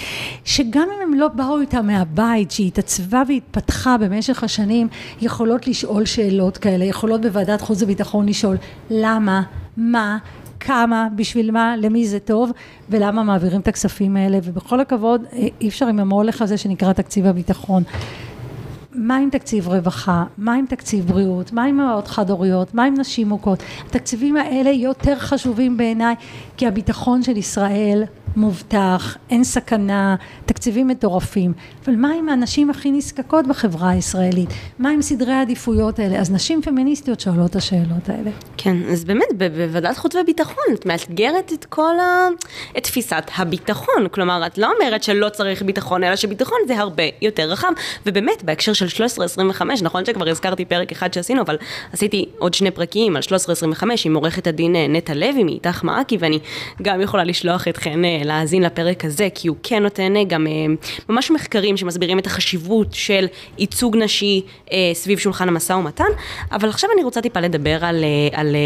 [0.44, 4.88] שגם אם הם לא באו איתה מהבית, שהיא התעצבה והתפתחה במשך השנים,
[5.20, 8.56] יכולות לשאול שאלות כאלה, יכולות בוועדת חוץ וביטחון לשאול
[8.90, 9.42] למה,
[9.76, 10.18] מה,
[10.60, 12.50] כמה, בשביל מה, למי זה טוב,
[12.90, 15.22] ולמה מעבירים את הכספים האלה, ובכל הכבוד,
[15.60, 17.82] אי אפשר עם המולך הזה שנקרא תקציב הביטחון.
[18.94, 22.94] מה עם תקציב רווחה, מה עם תקציב בריאות, מה עם אמהות חד הוריות, מה עם
[22.98, 26.14] נשים מוכות, התקציבים האלה יותר חשובים בעיניי
[26.56, 28.04] כי הביטחון של ישראל
[28.36, 31.52] מובטח, אין סכנה, תקציבים מטורפים,
[31.84, 34.48] אבל מה עם הנשים הכי נזקקות בחברה הישראלית?
[34.78, 36.20] מה עם סדרי העדיפויות האלה?
[36.20, 38.30] אז נשים פמיניסטיות שואלות את השאלות האלה.
[38.56, 42.28] כן, אז באמת בוועדת חוץ וביטחון את מאתגרת את כל ה...
[42.78, 47.50] את תפיסת הביטחון, כלומר את לא אומרת שלא צריך ביטחון, אלא שביטחון זה הרבה יותר
[47.50, 47.68] רחב,
[48.06, 51.56] ובאמת בהקשר של 1325, נכון שכבר הזכרתי פרק אחד שעשינו, אבל
[51.92, 56.38] עשיתי עוד שני פרקים על 1325 עם עורכת הדין אה, נטע לוי מאיתך מעכי, ואני
[56.82, 60.46] גם יכולה לשלוח אתכן אה, להאזין לפרק הזה, כי הוא כן נותן אה, גם
[61.08, 63.26] ממש מחקרים שמסבירים את החשיבות של
[63.58, 64.42] ייצוג נשי
[64.92, 66.04] סביב שולחן המשא ומתן,
[66.52, 68.56] אבל עכשיו אני רוצה טיפה לדבר על, על,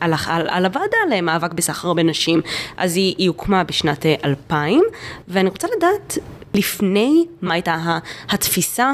[0.00, 2.40] על, על, על הוועדה למאבק בסחר בנשים,
[2.76, 4.82] אז היא, היא הוקמה בשנת 2000,
[5.28, 6.18] ואני רוצה לדעת
[6.54, 8.92] לפני מה הייתה התפיסה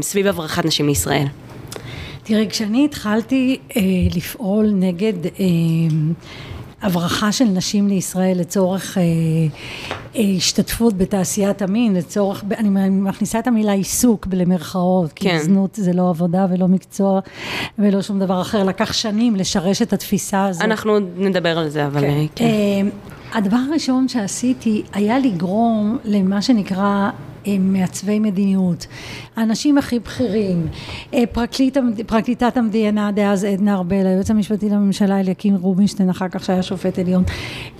[0.00, 1.26] סביב הברחת נשים לישראל.
[2.26, 3.82] תראי, כשאני התחלתי אה,
[4.16, 5.32] לפעול נגד אה,
[6.82, 9.02] הברחה של נשים לישראל לצורך אה,
[10.16, 15.38] אה, השתתפות בתעשיית המין, לצורך, אני מכניסה את המילה עיסוק למרכאות, כן.
[15.38, 17.20] כי זנות זה לא עבודה ולא מקצוע
[17.78, 20.62] ולא שום דבר אחר, לקח שנים לשרש את התפיסה הזאת.
[20.62, 22.26] אנחנו נדבר על זה, אבל כן.
[22.34, 22.44] כן.
[22.44, 22.80] אה,
[23.38, 27.10] הדבר הראשון שעשיתי היה לגרום למה שנקרא
[27.60, 28.86] מעצבי מדיניות,
[29.36, 30.66] האנשים הכי בכירים,
[31.14, 36.62] אה, פרקליט, פרקליטת המדינה דאז עדנה ארבל, היועץ המשפטי לממשלה אליקים רובינשטיין, אחר כך שהיה
[36.62, 37.24] שופט עליון,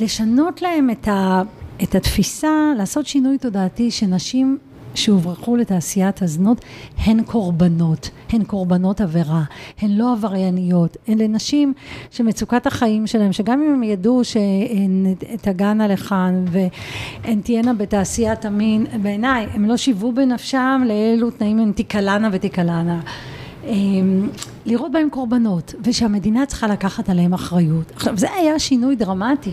[0.00, 1.42] לשנות להם את, ה,
[1.82, 4.58] את התפיסה, לעשות שינוי תודעתי שנשים
[4.96, 6.64] שהוברחו לתעשיית הזנות
[6.98, 9.42] הן קורבנות, הן קורבנות עבירה,
[9.80, 11.72] הן לא עברייניות, הן לנשים
[12.10, 19.46] שמצוקת החיים שלהן, שגם אם הם ידעו שהן תגענה לכאן והן תהיינה בתעשיית המין, בעיניי
[19.54, 23.00] הם לא שיוו בנפשם לאילו תנאים הן תיקלענה ותיקלענה.
[23.66, 24.28] אמ,
[24.66, 27.92] לראות בהם קורבנות, ושהמדינה צריכה לקחת עליהם אחריות.
[27.96, 29.50] עכשיו, זה היה שינוי דרמטי.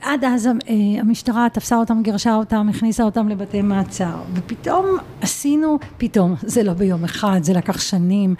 [0.00, 0.52] עד אז אה,
[1.00, 4.86] המשטרה תפסה אותם, גירשה אותם, הכניסה אותם לבתי מעצר, ופתאום
[5.20, 8.34] עשינו, פתאום, זה לא ביום אחד, זה לקח שנים,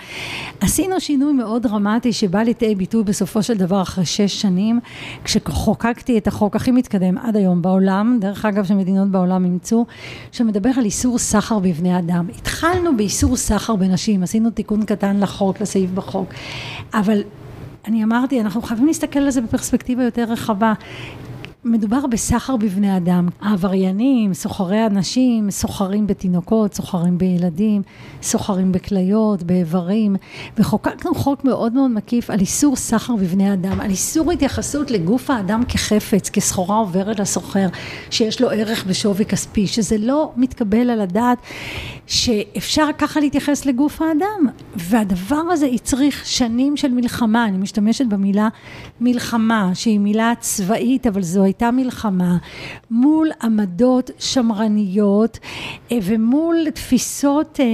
[0.61, 4.81] עשינו שינוי מאוד דרמטי שבא לידי ביטוי בסופו של דבר אחרי שש שנים,
[5.24, 9.87] כשחוקקתי את החוק הכי מתקדם עד היום בעולם, דרך אגב שמדינות בעולם אימצו,
[10.33, 12.26] שמדבר על איסור סחר בבני אדם.
[12.38, 16.28] התחלנו באיסור סחר בנשים, עשינו תיקון קטן לחוק, לסעיף בחוק,
[16.94, 17.22] אבל
[17.85, 20.72] אני אמרתי, אנחנו חייבים להסתכל על זה בפרספקטיבה יותר רחבה.
[21.64, 23.29] מדובר בסחר בבני אדם.
[23.40, 27.83] העבריינים, סוחרי אנשים, סוחרים בתינוקות, סוחרים בילדים,
[28.22, 30.16] סוחרים בכליות, באיברים,
[30.59, 35.62] וחוקקנו חוק מאוד מאוד מקיף על איסור סחר בבני אדם, על איסור התייחסות לגוף האדם
[35.68, 37.68] כחפץ, כסחורה עוברת לסוחר,
[38.11, 41.38] שיש לו ערך בשווי כספי, שזה לא מתקבל על הדעת
[42.07, 44.46] שאפשר ככה להתייחס לגוף האדם,
[44.77, 48.48] והדבר הזה הצריך שנים של מלחמה, אני משתמשת במילה
[49.01, 52.37] מלחמה, שהיא מילה צבאית, אבל זו הייתה מלחמה
[52.91, 55.38] מול עמדות שמרניות
[55.93, 57.67] אה, ומול תפיסות אה,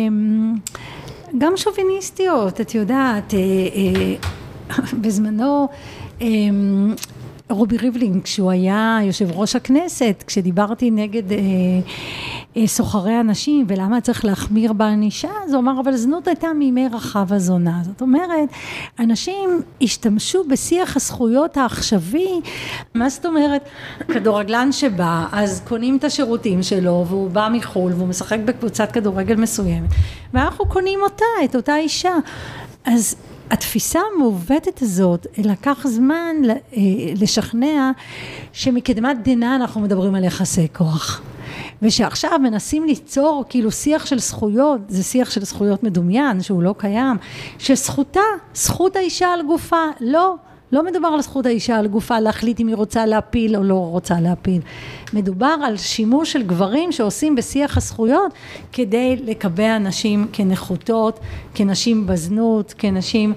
[1.38, 3.38] גם שוביניסטיות, את יודעת, אה,
[5.02, 5.68] בזמנו
[7.50, 11.38] רובי ריבלין, כשהוא היה יושב ראש הכנסת, כשדיברתי נגד אה,
[12.56, 17.32] אה, סוחרי אנשים ולמה צריך להחמיר בענישה, אז הוא אמר, אבל זנות הייתה מימי רחב
[17.32, 17.80] הזונה.
[17.84, 18.48] זאת אומרת,
[18.98, 22.40] אנשים השתמשו בשיח הזכויות העכשווי,
[22.94, 23.68] מה זאת אומרת,
[24.08, 29.90] כדורגלן שבא, אז קונים את השירותים שלו, והוא בא מחו"ל, והוא משחק בקבוצת כדורגל מסוימת,
[30.34, 32.14] ואנחנו קונים אותה, את אותה אישה.
[32.84, 33.16] אז
[33.50, 36.82] התפיסה המעוותת הזאת, לקח זמן אה,
[37.20, 37.90] לשכנע
[38.52, 41.22] שמקדמת דנא אנחנו מדברים על יחסי כוח.
[41.82, 47.16] ושעכשיו מנסים ליצור כאילו שיח של זכויות, זה שיח של זכויות מדומיין שהוא לא קיים,
[47.58, 48.20] שזכותה,
[48.54, 50.34] זכות האישה על גופה, לא,
[50.72, 54.20] לא מדובר על זכות האישה על גופה להחליט אם היא רוצה להפיל או לא רוצה
[54.20, 54.60] להפיל.
[55.12, 58.32] מדובר על שימוש של גברים שעושים בשיח הזכויות
[58.72, 61.20] כדי לקבע נשים כנחותות,
[61.54, 63.32] כנשים בזנות, כנשים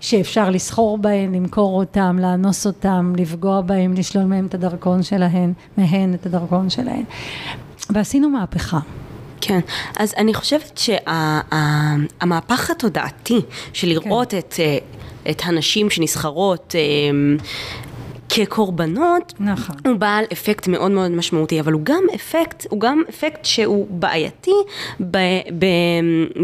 [0.00, 6.14] שאפשר לסחור בהן, למכור אותן, לאנוס אותן, לפגוע בהן, לשלול מהן את הדרכון שלהן, מהן
[6.14, 7.04] את הדרכון שלהן.
[7.90, 8.78] ועשינו מהפכה.
[9.40, 9.60] כן,
[9.96, 13.40] אז אני חושבת שהמהפך שה, התודעתי
[13.72, 14.38] של לראות כן.
[14.38, 14.54] את...
[15.30, 17.36] את הנשים שנסחרות אמ,
[18.34, 19.76] כקורבנות, נכון.
[19.86, 24.50] הוא בעל אפקט מאוד מאוד משמעותי, אבל הוא גם אפקט, הוא גם אפקט שהוא בעייתי
[25.00, 25.18] ב,
[25.58, 25.66] ב,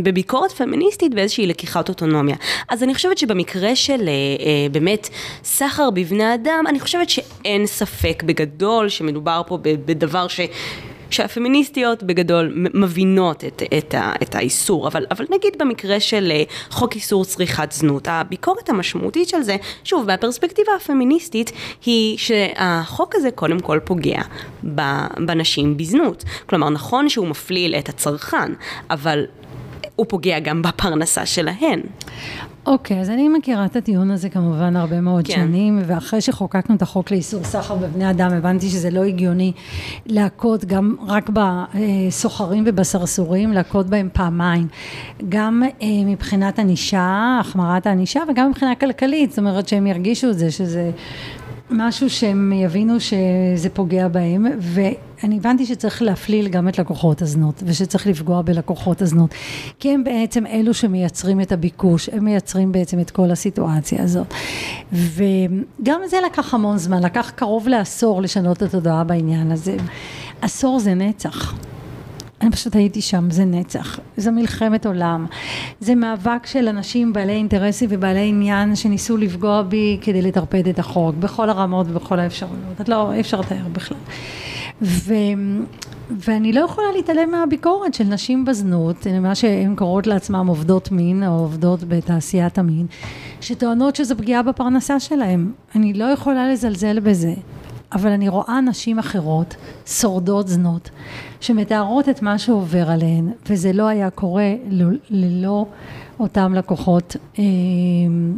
[0.03, 2.37] בביקורת פמיניסטית ואיזושהי לקיחת אוטונומיה.
[2.69, 5.09] אז אני חושבת שבמקרה של אה, אה, באמת
[5.45, 10.41] סחר בבני אדם, אני חושבת שאין ספק בגדול שמדובר פה בדבר ש...
[11.11, 16.95] שהפמיניסטיות בגדול מבינות את, את, ה, את האיסור, אבל, אבל נגיד במקרה של אה, חוק
[16.95, 21.53] איסור צריכת זנות, הביקורת המשמעותית של זה, שוב, מהפרספקטיבה הפמיניסטית,
[21.87, 24.23] היא שהחוק הזה קודם כל פוגע
[25.17, 26.25] בנשים בזנות.
[26.47, 28.53] כלומר, נכון שהוא מפליל את הצרכן,
[28.91, 29.25] אבל
[29.99, 31.81] הוא פוגע גם בפרנסה שלהן.
[32.67, 35.35] אוקיי, okay, אז אני מכירה את הטיעון הזה כמובן הרבה מאוד כן.
[35.35, 39.53] שנים, ואחרי שחוקקנו את החוק לאיסור סחר בבני אדם, הבנתי שזה לא הגיוני
[40.07, 44.67] להכות גם רק בסוחרים ובסרסורים, להכות בהם פעמיים.
[45.29, 50.51] גם אה, מבחינת ענישה, החמרת הענישה, וגם מבחינה כלכלית, זאת אומרת שהם ירגישו את זה,
[50.51, 50.91] שזה
[51.71, 54.47] משהו שהם יבינו שזה פוגע בהם,
[55.23, 59.35] ואני הבנתי שצריך להפליל גם את לקוחות הזנות, ושצריך לפגוע בלקוחות הזנות,
[59.79, 64.35] כי הם בעצם אלו שמייצרים את הביקוש, הם מייצרים בעצם את כל הסיטואציה הזאת.
[64.93, 69.77] וגם זה לקח המון זמן, לקח קרוב לעשור לשנות את התודעה בעניין הזה.
[70.43, 71.55] עשור זה נצח.
[72.41, 75.27] אני פשוט הייתי שם, זה נצח, זו מלחמת עולם,
[75.81, 81.15] זה מאבק של אנשים בעלי אינטרסים ובעלי עניין שניסו לפגוע בי כדי לטרפד את החוק,
[81.15, 83.99] בכל הרמות ובכל האפשרויות, את לא, אי אפשר לתאר בכלל.
[84.83, 85.15] ו,
[86.11, 91.39] ואני לא יכולה להתעלם מהביקורת של נשים בזנות, מה שהן קוראות לעצמן עובדות מין או
[91.39, 92.87] עובדות בתעשיית המין,
[93.41, 95.51] שטוענות שזו פגיעה בפרנסה שלהן.
[95.75, 97.35] אני לא יכולה לזלזל בזה.
[97.93, 100.91] אבל אני רואה נשים אחרות, שורדות זנות,
[101.41, 104.55] שמתארות את מה שעובר עליהן, וזה לא היה קורה
[105.11, 105.67] ללא
[106.21, 107.45] אותם לקוחות, אה,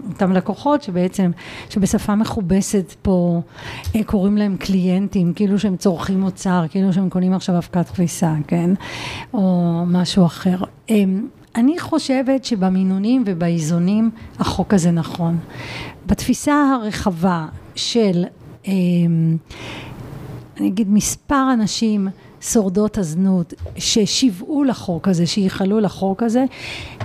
[0.09, 1.31] אותם לקוחות שבעצם,
[1.71, 3.41] שבשפה מכובסת פה
[3.97, 8.71] אה, קוראים להם קליינטים, כאילו שהם צורכים מוצר, כאילו שהם קונים עכשיו אבקת כביסה, כן?
[9.35, 10.57] או משהו אחר.
[10.91, 11.05] אה,
[11.57, 15.39] אני חושבת שבמינונים ובאיזונים החוק הזה נכון.
[16.07, 18.25] בתפיסה הרחבה של
[18.67, 19.37] אמ,
[20.61, 22.09] אני אגיד מספר אנשים
[22.41, 26.45] שורדות הזנות ששיוועו לחוק הזה, שייחלו לחוק הזה,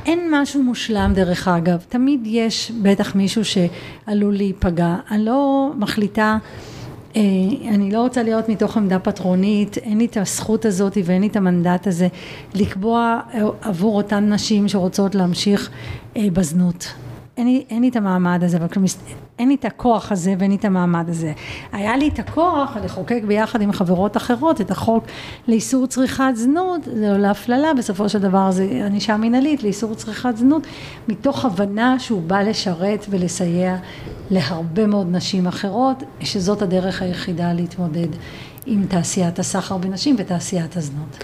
[0.05, 6.37] אין משהו מושלם דרך אגב, תמיד יש בטח מישהו שעלול להיפגע, אני לא מחליטה
[7.15, 7.21] אה,
[7.69, 11.35] אני לא רוצה להיות מתוך עמדה פטרונית, אין לי את הזכות הזאת ואין לי את
[11.35, 12.07] המנדט הזה
[12.53, 13.19] לקבוע
[13.61, 15.69] עבור אותן נשים שרוצות להמשיך
[16.17, 16.93] אה, בזנות.
[17.37, 18.67] אין לי, אין לי את המעמד הזה, אבל
[19.39, 21.33] אין לי את הכוח הזה ואין לי את המעמד הזה.
[21.71, 25.05] היה לי את הכוח לחוקק ביחד עם חברות אחרות את החוק
[25.47, 30.67] לאיסור צריכת זנות, זה לא להפללה, בסופו של דבר זה ענישה מינהלית לאיסור צריכת זנות,
[31.07, 33.75] מתוך הבנה שהוא בא לשרת ולסייע
[34.31, 38.09] להרבה מאוד נשים אחרות, שזאת הדרך היחידה להתמודד
[38.65, 41.23] עם תעשיית הסחר בנשים ותעשיית הזנות.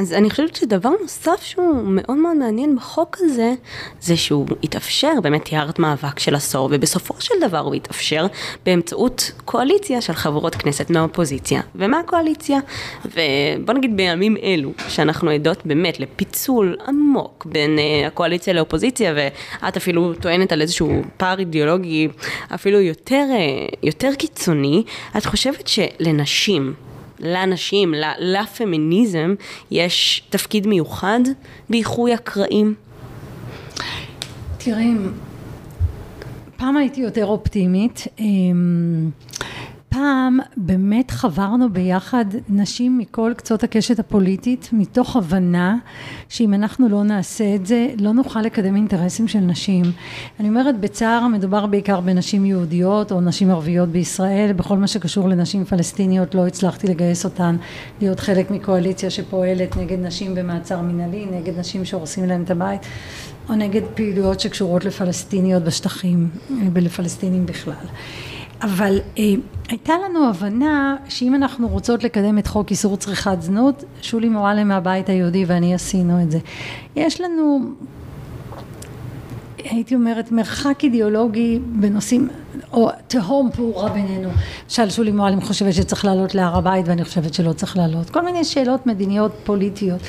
[0.00, 3.54] אז אני חושבת שדבר נוסף שהוא מאוד מאוד מעניין בחוק הזה,
[4.00, 8.26] זה שהוא התאפשר, באמת תיארת מאבק של עשור, ובסופו של דבר הוא התאפשר
[8.66, 12.58] באמצעות קואליציה של חברות כנסת מהאופוזיציה ומהקואליציה.
[13.04, 20.14] ובוא נגיד בימים אלו, שאנחנו עדות באמת לפיצול עמוק בין uh, הקואליציה לאופוזיציה, ואת אפילו
[20.14, 22.08] טוענת על איזשהו פער אידיאולוגי
[22.54, 24.82] אפילו יותר, uh, יותר קיצוני,
[25.16, 26.74] את חושבת שלנשים,
[27.20, 29.34] לנשים, לפמיניזם,
[29.70, 31.20] יש תפקיד מיוחד
[31.70, 32.74] באיחוי הקרעים?
[34.58, 34.94] תראי,
[36.56, 38.06] פעם הייתי יותר אופטימית.
[39.90, 45.76] פעם באמת חברנו ביחד נשים מכל קצות הקשת הפוליטית מתוך הבנה
[46.28, 49.84] שאם אנחנו לא נעשה את זה לא נוכל לקדם אינטרסים של נשים.
[50.40, 55.64] אני אומרת בצער מדובר בעיקר בנשים יהודיות או נשים ערביות בישראל בכל מה שקשור לנשים
[55.64, 57.56] פלסטיניות לא הצלחתי לגייס אותן
[58.00, 62.80] להיות חלק מקואליציה שפועלת נגד נשים במעצר מנהלי נגד נשים שהורסים להם את הבית
[63.48, 66.28] או נגד פעילויות שקשורות לפלסטיניות בשטחים
[66.72, 67.86] ולפלסטינים בכלל
[68.62, 69.24] אבל אה,
[69.68, 75.08] הייתה לנו הבנה שאם אנחנו רוצות לקדם את חוק איסור צריכת זנות, שולי מועלם מהבית
[75.08, 76.38] היהודי ואני עשינו את זה.
[76.96, 77.60] יש לנו,
[79.58, 82.28] הייתי אומרת, מרחק אידיאולוגי בנושאים
[82.72, 84.28] או תהום פעורה בינינו.
[84.64, 88.10] למשל שולי מועלם חושבת שצריך לעלות להר הבית ואני חושבת שלא צריך לעלות.
[88.10, 90.00] כל מיני שאלות מדיניות פוליטיות.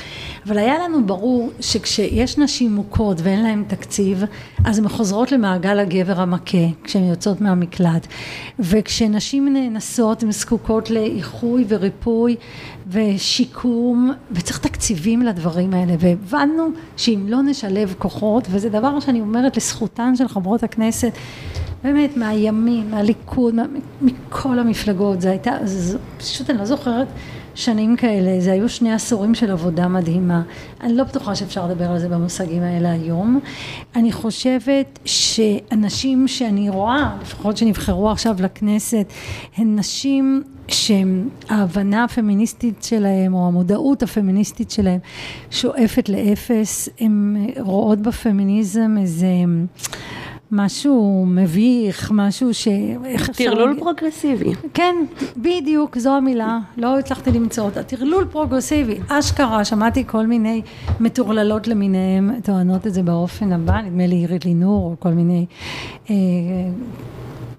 [0.46, 4.24] אבל היה לנו ברור שכשיש נשים מוכות ואין להן תקציב,
[4.64, 8.06] אז הן חוזרות למעגל הגבר המכה כשהן יוצאות מהמקלט.
[8.58, 12.36] וכשנשים נאנסות הן זקוקות לאיחוי וריפוי
[12.88, 20.16] ושיקום וצריך תקציבים לדברים האלה והבנו שאם לא נשלב כוחות וזה דבר שאני אומרת לזכותן
[20.16, 21.12] של חברות הכנסת
[21.84, 23.62] באמת מהימין, מהליכוד, מה,
[24.02, 27.06] מכל המפלגות, זה הייתה, זה, פשוט אני לא זוכרת
[27.54, 30.42] שנים כאלה, זה היו שני עשורים של עבודה מדהימה.
[30.80, 33.40] אני לא בטוחה שאפשר לדבר על זה במושגים האלה היום.
[33.96, 39.12] אני חושבת שאנשים שאני רואה, לפחות שנבחרו עכשיו לכנסת,
[39.56, 44.98] הן נשים שההבנה הפמיניסטית שלהם או המודעות הפמיניסטית שלהם
[45.50, 49.26] שואפת לאפס, הן רואות בפמיניזם איזה
[50.52, 52.68] משהו מביך, משהו ש...
[53.36, 54.52] טרלול פרוגרסיבי.
[54.74, 54.94] כן,
[55.36, 57.82] בדיוק, זו המילה, לא הצלחתי למצוא אותה.
[57.82, 60.62] טרלול פרוגרסיבי, אשכרה, שמעתי כל מיני
[61.00, 65.46] מטורללות למיניהם טוענות את זה באופן הבא, נדמה לי עירית לינור או כל מיני...
[66.10, 66.16] אה,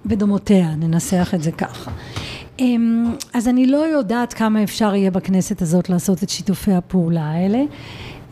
[0.06, 1.92] בדומותיה, ננסח את זה ככה.
[2.60, 7.64] אמ, אז אני לא יודעת כמה אפשר יהיה בכנסת הזאת לעשות את שיתופי הפעולה האלה.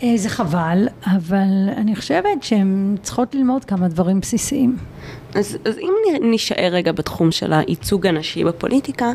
[0.04, 4.78] אה, זה חבל, אבל אני חושבת שהן צריכות ללמוד כמה דברים בסיסיים.
[5.36, 9.12] אז, אז אם נישאר רגע בתחום של הייצוג הנשי בפוליטיקה,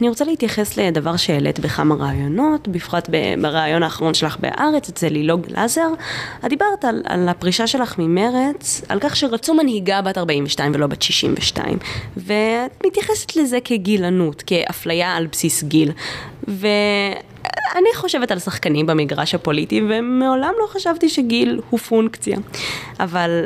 [0.00, 3.10] אני רוצה להתייחס לדבר שהעלית בכמה ראיונות, בפרט
[3.42, 5.88] בריאיון האחרון שלך בהארץ, אצל לילוג גלאזר.
[6.44, 11.02] את דיברת על, על הפרישה שלך ממרץ, על כך שרצו מנהיגה בת 42 ולא בת
[11.02, 11.78] 62,
[12.16, 15.92] ואת מתייחסת לזה כגילנות, כאפליה על בסיס גיל.
[16.48, 16.66] ו...
[17.76, 22.38] אני חושבת על שחקנים במגרש הפוליטי, ומעולם לא חשבתי שגיל הוא פונקציה.
[23.00, 23.44] אבל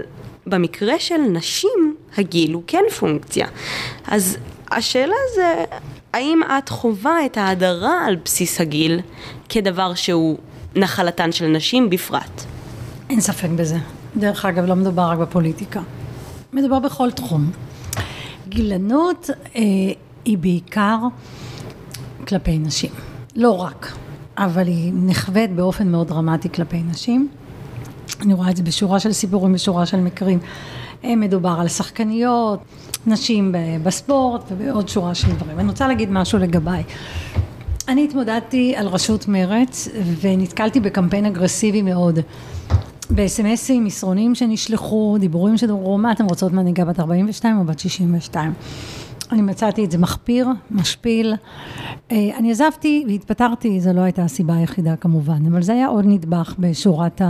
[0.50, 3.46] במקרה של נשים, הגיל הוא כן פונקציה.
[4.06, 4.36] אז
[4.70, 5.64] השאלה זה,
[6.12, 9.00] האם את חווה את ההדרה על בסיס הגיל
[9.48, 10.38] כדבר שהוא
[10.76, 12.44] נחלתן של נשים בפרט?
[13.10, 13.76] אין ספק בזה.
[14.16, 15.80] דרך אגב, לא מדובר רק בפוליטיקה.
[16.52, 17.50] מדובר בכל תחום.
[18.48, 19.62] גילנות אה,
[20.24, 20.98] היא בעיקר
[22.28, 22.90] כלפי נשים.
[23.36, 23.92] לא רק,
[24.36, 27.28] אבל היא נחווית באופן מאוד דרמטי כלפי נשים.
[28.22, 30.38] אני רואה את זה בשורה של סיפורים, בשורה של מקרים.
[31.04, 32.60] אה, מדובר על שחקניות,
[33.06, 35.58] נשים בספורט ובעוד שורה של דברים.
[35.58, 36.82] אני רוצה להגיד משהו לגביי.
[37.88, 39.88] אני התמודדתי על ראשות מרץ
[40.20, 42.18] ונתקלתי בקמפיין אגרסיבי מאוד.
[43.10, 48.52] בסמסים, מסרונים שנשלחו, דיבורים שדברו, מה אתם רוצות מנהיגה בת 42 או בת 62?
[49.32, 51.34] אני מצאתי את זה מחפיר, משפיל.
[52.12, 56.54] אה, אני עזבתי והתפטרתי, זו לא הייתה הסיבה היחידה כמובן, אבל זה היה עוד נדבך
[56.58, 57.22] בשורת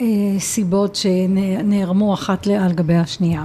[0.00, 3.44] הסיבות שנערמו אחת על גבי השנייה.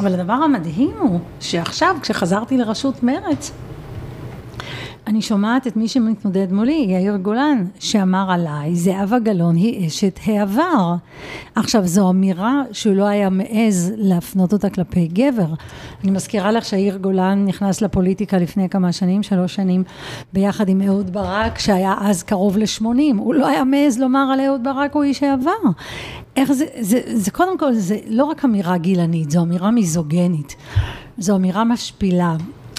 [0.00, 3.52] אבל הדבר המדהים הוא שעכשיו כשחזרתי לראשות מרץ,
[5.06, 10.94] אני שומעת את מי שמתמודד מולי, יאיר גולן, שאמר עליי, זהבה גלאון היא אשת העבר.
[11.54, 15.54] עכשיו, זו אמירה שהוא לא היה מעז להפנות אותה כלפי גבר.
[16.04, 19.84] אני מזכירה לך שיאיר גולן נכנס לפוליטיקה לפני כמה שנים, שלוש שנים,
[20.32, 23.16] ביחד עם אהוד ברק, שהיה אז קרוב לשמונים.
[23.16, 25.50] הוא לא היה מעז לומר על אהוד ברק, הוא איש העבר.
[26.36, 30.56] איך זה, זה, זה, זה קודם כל, זה לא רק אמירה גילנית, זו אמירה מיזוגנית.
[31.18, 32.36] זו אמירה משפילה.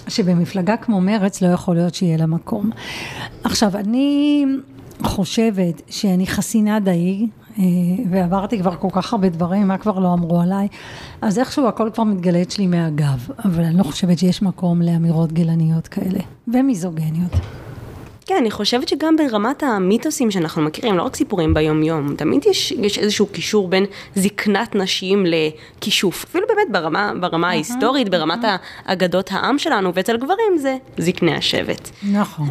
[0.08, 2.70] שבמפלגה כמו מרץ לא יכול להיות שיהיה לה מקום.
[3.44, 4.46] עכשיו, אני
[5.04, 7.28] חושבת שאני חסינה די,
[7.60, 7.64] אה,
[8.10, 10.68] ועברתי כבר כל כך הרבה דברים, מה כבר לא אמרו עליי,
[11.22, 15.88] אז איכשהו הכל כבר מתגלה אצלי מהגב, אבל אני לא חושבת שיש מקום לאמירות גילניות
[15.88, 17.63] כאלה, ומיזוגניות.
[18.26, 22.98] כן, אני חושבת שגם ברמת המיתוסים שאנחנו מכירים, לא רק סיפורים ביום-יום, תמיד יש, יש
[22.98, 26.24] איזשהו קישור בין זקנת נשים לכישוף.
[26.24, 28.40] אפילו באמת ברמה, ברמה ההיסטורית, ברמת
[28.86, 31.90] אגדות העם שלנו, ואצל גברים זה זקני השבט.
[32.12, 32.50] נכון.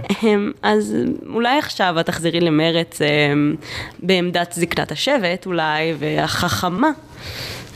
[0.63, 0.97] אז
[1.35, 2.99] אולי עכשיו את תחזרי למרץ
[3.99, 6.91] בעמדת זקנת השבט, אולי, והחכמה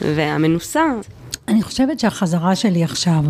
[0.01, 0.85] והמנוסה.
[1.49, 3.23] אני חושבת שהחזרה שלי עכשיו,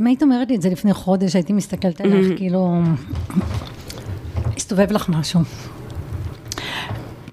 [0.00, 2.82] אם היית אומרת לי את זה לפני חודש, הייתי מסתכלת עליך, כאילו,
[4.56, 5.40] הסתובב לך משהו.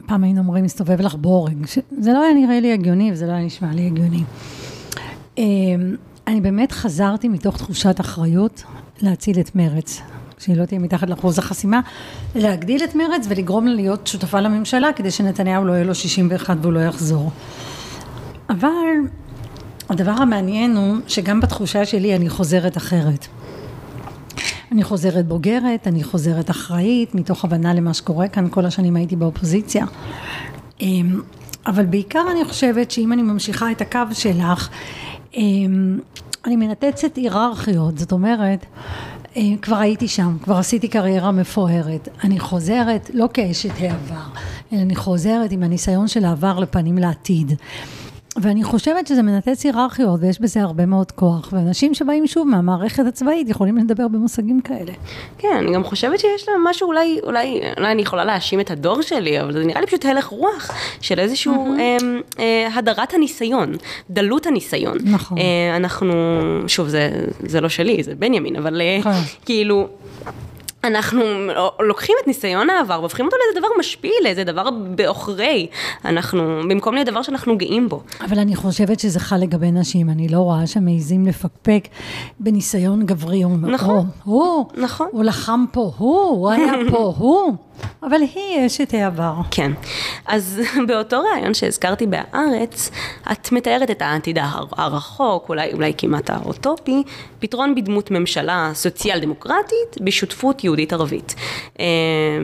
[0.06, 1.66] פעם היינו אומרים, הסתובב לך בורג.
[2.00, 4.24] זה לא היה נראה לי הגיוני, וזה לא היה נשמע לי הגיוני.
[5.38, 5.96] אמ,
[6.28, 8.64] אני באמת חזרתי מתוך תחושת אחריות
[9.02, 10.02] להציל את מרץ.
[10.40, 11.80] שהיא לא תהיה מתחת לאחוז החסימה,
[12.36, 16.74] להגדיל את מרץ ולגרום לה להיות שותפה לממשלה, כדי שנתניהו לא יהיה לו 61 והוא
[16.74, 17.32] לא יחזור.
[18.50, 18.86] אבל
[19.90, 23.28] הדבר המעניין הוא שגם בתחושה שלי אני חוזרת אחרת.
[24.72, 29.86] אני חוזרת בוגרת, אני חוזרת אחראית, מתוך הבנה למה שקורה כאן, כל השנים הייתי באופוזיציה.
[30.82, 31.22] אמ,
[31.68, 34.70] אבל בעיקר אני חושבת שאם אני ממשיכה את הקו שלך,
[35.36, 36.00] אמ,
[36.46, 38.66] אני מנתצת היררכיות, זאת אומרת,
[39.38, 42.10] אה, כבר הייתי שם, כבר עשיתי קריירה מפוארת.
[42.24, 44.24] אני חוזרת לא כאשת העבר,
[44.74, 47.54] אלא אני חוזרת עם הניסיון של העבר לפנים לעתיד.
[48.42, 51.50] ואני חושבת שזה מנתץ היררכיות, ויש בזה הרבה מאוד כוח.
[51.54, 54.92] ואנשים שבאים שוב מהמערכת הצבאית יכולים לדבר במושגים כאלה.
[55.38, 59.02] כן, אני גם חושבת שיש להם משהו, אולי, אולי, אולי אני יכולה להאשים את הדור
[59.02, 60.72] שלי, אבל זה נראה לי פשוט הלך רוח
[61.02, 61.80] של איזשהו mm-hmm.
[61.80, 61.98] אה,
[62.40, 63.74] אה, הדרת הניסיון,
[64.10, 64.98] דלות הניסיון.
[65.04, 65.38] נכון.
[65.38, 66.16] אה, אנחנו,
[66.68, 67.10] שוב, זה,
[67.40, 69.14] זה לא שלי, זה בנימין, אבל אה, נכון.
[69.46, 69.88] כאילו...
[70.84, 71.22] אנחנו
[71.80, 75.68] לוקחים את ניסיון העבר והופכים אותו לאיזה דבר משפיל, לאיזה דבר בעוכרי.
[76.06, 78.02] אנחנו, במקום להיות דבר שאנחנו גאים בו.
[78.22, 81.88] אבל אני חושבת שזה חל לגבי נשים, אני לא רואה שמעיזים לפקפק
[82.40, 83.44] בניסיון גברי.
[83.46, 84.06] נכון.
[84.24, 85.08] הוא, נכון.
[85.12, 87.56] הוא לחם פה, הוא, הוא היה פה, הוא.
[88.04, 89.34] אבל היא אשת העבר.
[89.52, 89.72] כן.
[90.26, 92.92] אז באותו ראיון שהזכרתי בהארץ,
[93.32, 97.04] את מתארת את העתיד הר- הרחוק, אולי, אולי כמעט האוטופי,
[97.40, 101.36] פתרון בדמות ממשלה סוציאל דמוקרטית בשותפות יהודית ערבית.
[101.80, 101.86] אה,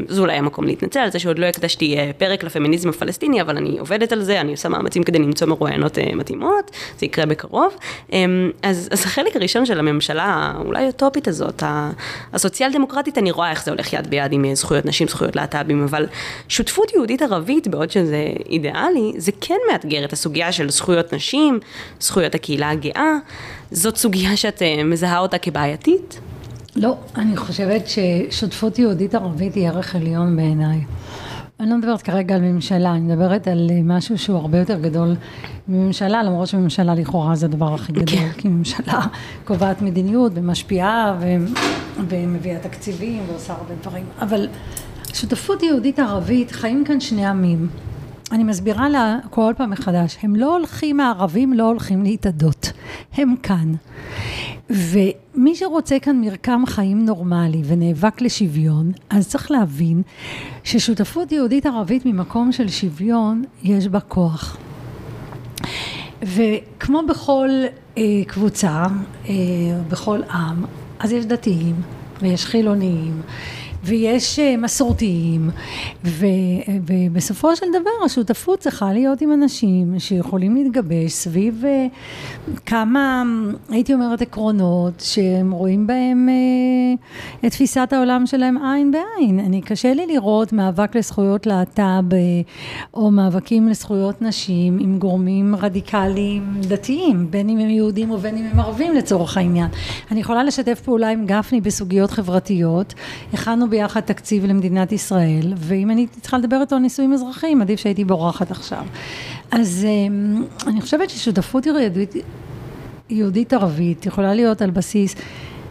[0.07, 3.79] זה אולי המקום להתנצל על זה שעוד לא הקדשתי אה, פרק לפמיניזם הפלסטיני, אבל אני
[3.79, 7.73] עובדת על זה, אני עושה מאמצים כדי למצוא מרואיינות אה, מתאימות, זה יקרה בקרוב.
[8.13, 8.25] אה,
[8.63, 11.63] אז, אז החלק הראשון של הממשלה, אולי אוטופית הזאת,
[12.33, 15.83] הסוציאל דמוקרטית, אני רואה איך זה הולך יד ביד עם אה, זכויות נשים, זכויות להט"בים,
[15.83, 16.05] אבל
[16.47, 21.59] שותפות יהודית ערבית, בעוד שזה אידיאלי, זה כן מאתגר את הסוגיה של זכויות נשים,
[21.99, 23.17] זכויות הקהילה הגאה.
[23.71, 26.19] זאת סוגיה שאת אה, מזהה אותה כבעייתית?
[26.75, 30.79] לא, אני חושבת ששותפות יהודית ערבית היא ערך עליון בעיניי.
[31.59, 35.15] אני לא מדברת כרגע על ממשלה, אני מדברת על אה, משהו שהוא הרבה יותר גדול
[35.67, 38.29] מממשלה, למרות שממשלה לכאורה זה הדבר הכי גדול, כן.
[38.37, 38.99] כי ממשלה
[39.47, 41.25] קובעת מדיניות ומשפיעה ו...
[42.09, 44.47] ומביאה תקציבים ועושה הרבה דברים, אבל
[45.13, 47.67] שותפות יהודית ערבית, חיים כאן שני עמים.
[48.31, 52.71] אני מסבירה לה כל פעם מחדש, הם לא הולכים, הערבים לא הולכים להתאדות,
[53.13, 53.73] הם כאן.
[54.69, 60.01] ומי שרוצה כאן מרקם חיים נורמלי ונאבק לשוויון, אז צריך להבין
[60.63, 64.57] ששותפות יהודית ערבית ממקום של שוויון, יש בה כוח.
[66.21, 67.49] וכמו בכל
[67.97, 68.85] אה, קבוצה,
[69.29, 69.33] אה,
[69.89, 70.65] בכל עם,
[70.99, 71.75] אז יש דתיים
[72.21, 73.21] ויש חילונים
[73.83, 75.49] ויש אה, מסורתיים,
[76.05, 76.25] ו,
[76.87, 81.87] ובסופו של דבר השותפות צריכה להיות עם אנשים שיכולים להתגבש סביב אה,
[82.65, 83.23] כמה,
[83.69, 89.39] הייתי אומרת, עקרונות שהם רואים בהם אה, את תפיסת העולם שלהם עין בעין.
[89.39, 92.15] אני, קשה לי לראות מאבק לזכויות להט"ב
[92.93, 98.59] או מאבקים לזכויות נשים עם גורמים רדיקליים דתיים, בין אם הם יהודים ובין אם הם
[98.59, 99.67] ערבים לצורך העניין.
[100.11, 102.93] אני יכולה לשתף פעולה עם גפני בסוגיות חברתיות,
[103.33, 108.05] הכנו ביחד תקציב למדינת ישראל, ואם אני צריכה לדבר איתו על נישואים אזרחיים, עדיף שהייתי
[108.05, 108.83] בורחת עכשיו.
[109.51, 110.15] אז אה,
[110.67, 112.13] אני חושבת ששותפות יהודית,
[113.09, 115.15] יהודית ערבית יכולה להיות על בסיס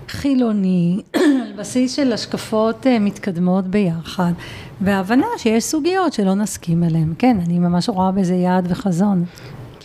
[0.09, 1.01] חילוני,
[1.45, 4.33] על בסיס של השקפות אה, מתקדמות ביחד,
[4.81, 7.13] והבנה שיש סוגיות שלא נסכים עליהן.
[7.19, 9.25] כן, אני ממש רואה בזה יעד וחזון.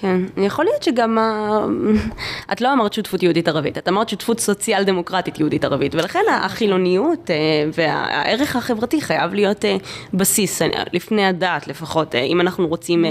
[0.01, 1.59] כן, יכול להיות שגם, ה...
[2.51, 7.31] את לא אמרת שותפות יהודית ערבית, את אמרת שותפות סוציאל דמוקרטית יהודית ערבית, ולכן החילוניות
[7.31, 7.35] אה,
[7.73, 9.77] והערך החברתי חייב להיות אה,
[10.13, 13.05] בסיס, אה, לפני הדת לפחות, אם אנחנו רוצים.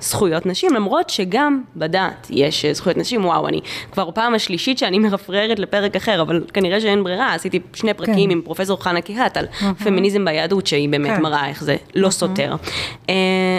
[0.00, 3.60] זכויות נשים, למרות שגם בדת יש זכויות נשים, וואו, אני
[3.92, 8.30] כבר פעם השלישית שאני מרפררת לפרק אחר, אבל כנראה שאין ברירה, עשיתי שני פרקים כן.
[8.30, 9.46] עם פרופסור חנה קיהת על
[9.84, 11.22] פמיניזם ביהדות, שהיא באמת כן.
[11.22, 12.54] מראה איך זה לא סותר.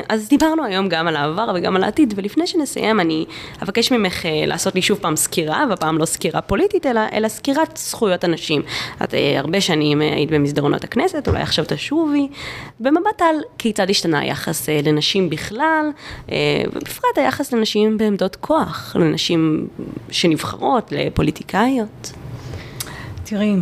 [0.09, 3.26] אז דיברנו היום גם על העבר וגם על העתיד, ולפני שנסיים אני
[3.64, 7.78] אבקש ממך אה, לעשות לי שוב פעם סקירה, והפעם לא סקירה פוליטית, אלא, אלא סקירת
[7.78, 8.61] זכויות הנשים.
[9.03, 12.28] את אה, הרבה שנים אה, היית במסדרונות הכנסת, אולי עכשיו תשובי,
[12.80, 15.89] במבט על כיצד השתנה היחס לנשים בכלל,
[16.74, 19.68] ובפרט היחס לנשים בעמדות כוח, לנשים
[20.11, 22.11] שנבחרות, לפוליטיקאיות.
[23.24, 23.55] תראי,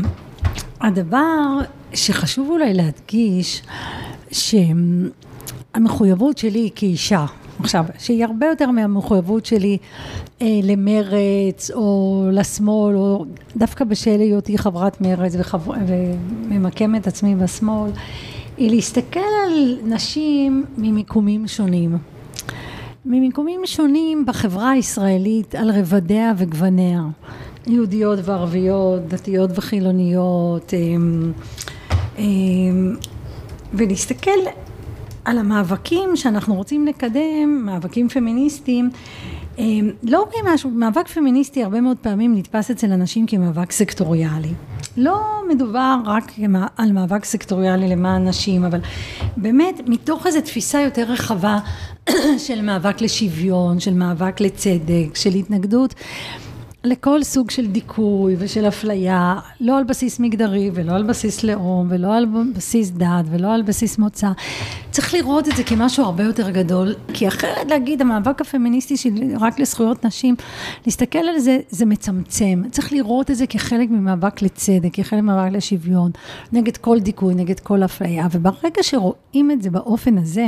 [0.81, 1.59] הדבר
[1.93, 3.61] שחשוב אולי להדגיש,
[4.31, 7.25] שהמחויבות שלי כאישה,
[7.63, 9.77] עכשיו, שהיא הרבה יותר מהמחויבות שלי
[10.41, 13.25] אה, למרץ או לשמאל, או
[13.57, 15.73] דווקא בשל היותי חברת מרץ וחבר...
[15.87, 17.91] וממקמת עצמי בשמאל,
[18.57, 21.97] היא להסתכל על נשים ממיקומים שונים.
[23.05, 27.01] ממיקומים שונים בחברה הישראלית על רבדיה וגווניה,
[27.67, 31.31] יהודיות וערביות, דתיות וחילוניות, אמ,
[32.17, 32.95] אמ,
[33.73, 34.39] ולהסתכל
[35.25, 38.89] על המאבקים שאנחנו רוצים לקדם, מאבקים פמיניסטיים,
[39.57, 44.53] אמ, לא כמשהו, מאבק פמיניסטי הרבה מאוד פעמים נתפס אצל אנשים כמאבק סקטוריאלי.
[44.97, 46.31] לא מדובר רק
[46.77, 48.79] על מאבק סקטוריאלי למען נשים, אבל
[49.37, 51.59] באמת מתוך איזו תפיסה יותר רחבה
[52.47, 55.93] של מאבק לשוויון, של מאבק לצדק, של התנגדות
[56.83, 62.15] לכל סוג של דיכוי ושל אפליה, לא על בסיס מגדרי ולא על בסיס לאום ולא
[62.15, 62.25] על
[62.55, 64.31] בסיס דת ולא על בסיס מוצא.
[64.91, 69.09] צריך לראות את זה כמשהו הרבה יותר גדול, כי אחרת להגיד המאבק הפמיניסטי של
[69.39, 70.35] רק לזכויות נשים,
[70.85, 72.63] להסתכל על זה, זה מצמצם.
[72.71, 76.11] צריך לראות את זה כחלק ממאבק לצדק, כחלק ממאבק לשוויון,
[76.51, 80.47] נגד כל דיכוי, נגד כל אפליה, וברגע שרואים את זה באופן הזה,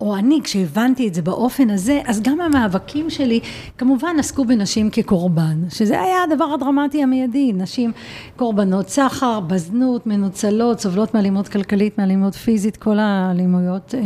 [0.00, 3.40] או אני, כשהבנתי את זה באופן הזה, אז גם המאבקים שלי
[3.78, 7.92] כמובן עסקו בנשים כקורבן, שזה היה הדבר הדרמטי המיידי, נשים
[8.36, 14.00] קורבנות סחר, בזנות, מנוצלות, סובלות מאלימות כלכלית, מאלימות פיזית, כל האלימויות אה,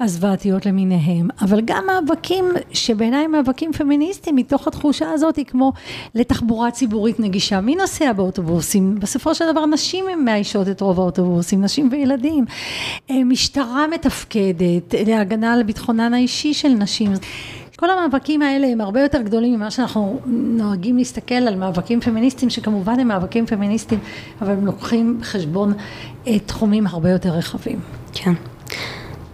[0.00, 5.72] הזוועתיות למיניהם, אבל גם מאבקים שבעיניי מאבקים פמיניסטיים, מתוך התחושה הזאת, כמו
[6.14, 7.60] לתחבורה ציבורית נגישה.
[7.60, 8.94] מי נוסע באוטובוסים?
[9.00, 12.44] בסופו של דבר נשים מאיישות את רוב האוטובוסים, נשים וילדים.
[13.10, 17.12] אה, משטרה מתפקדת, להגנה על ביטחונן האישי של נשים.
[17.76, 23.00] כל המאבקים האלה הם הרבה יותר גדולים ממה שאנחנו נוהגים להסתכל על מאבקים פמיניסטיים, שכמובן
[23.00, 24.00] הם מאבקים פמיניסטיים,
[24.42, 25.72] אבל הם לוקחים בחשבון
[26.26, 27.80] אה, תחומים הרבה יותר רחבים.
[28.12, 28.32] כן.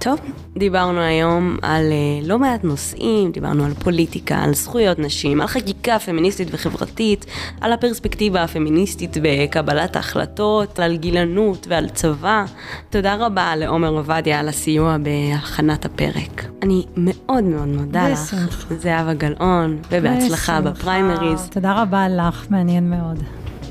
[0.05, 0.20] טוב,
[0.57, 5.98] דיברנו היום על uh, לא מעט נושאים, דיברנו על פוליטיקה, על זכויות נשים, על חקיקה
[5.98, 7.26] פמיניסטית וחברתית,
[7.61, 12.44] על הפרספקטיבה הפמיניסטית בקבלת ההחלטות, על גילנות ועל צבא.
[12.90, 16.44] תודה רבה לעומר עובדיה על הסיוע בהכנת הפרק.
[16.62, 18.36] אני מאוד מאוד מודה לך,
[18.78, 21.48] זהבה גלאון, ובהצלחה בפריימריז.
[21.50, 23.22] תודה רבה לך, מעניין מאוד.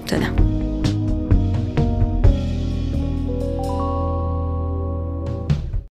[0.05, 0.52] תודה.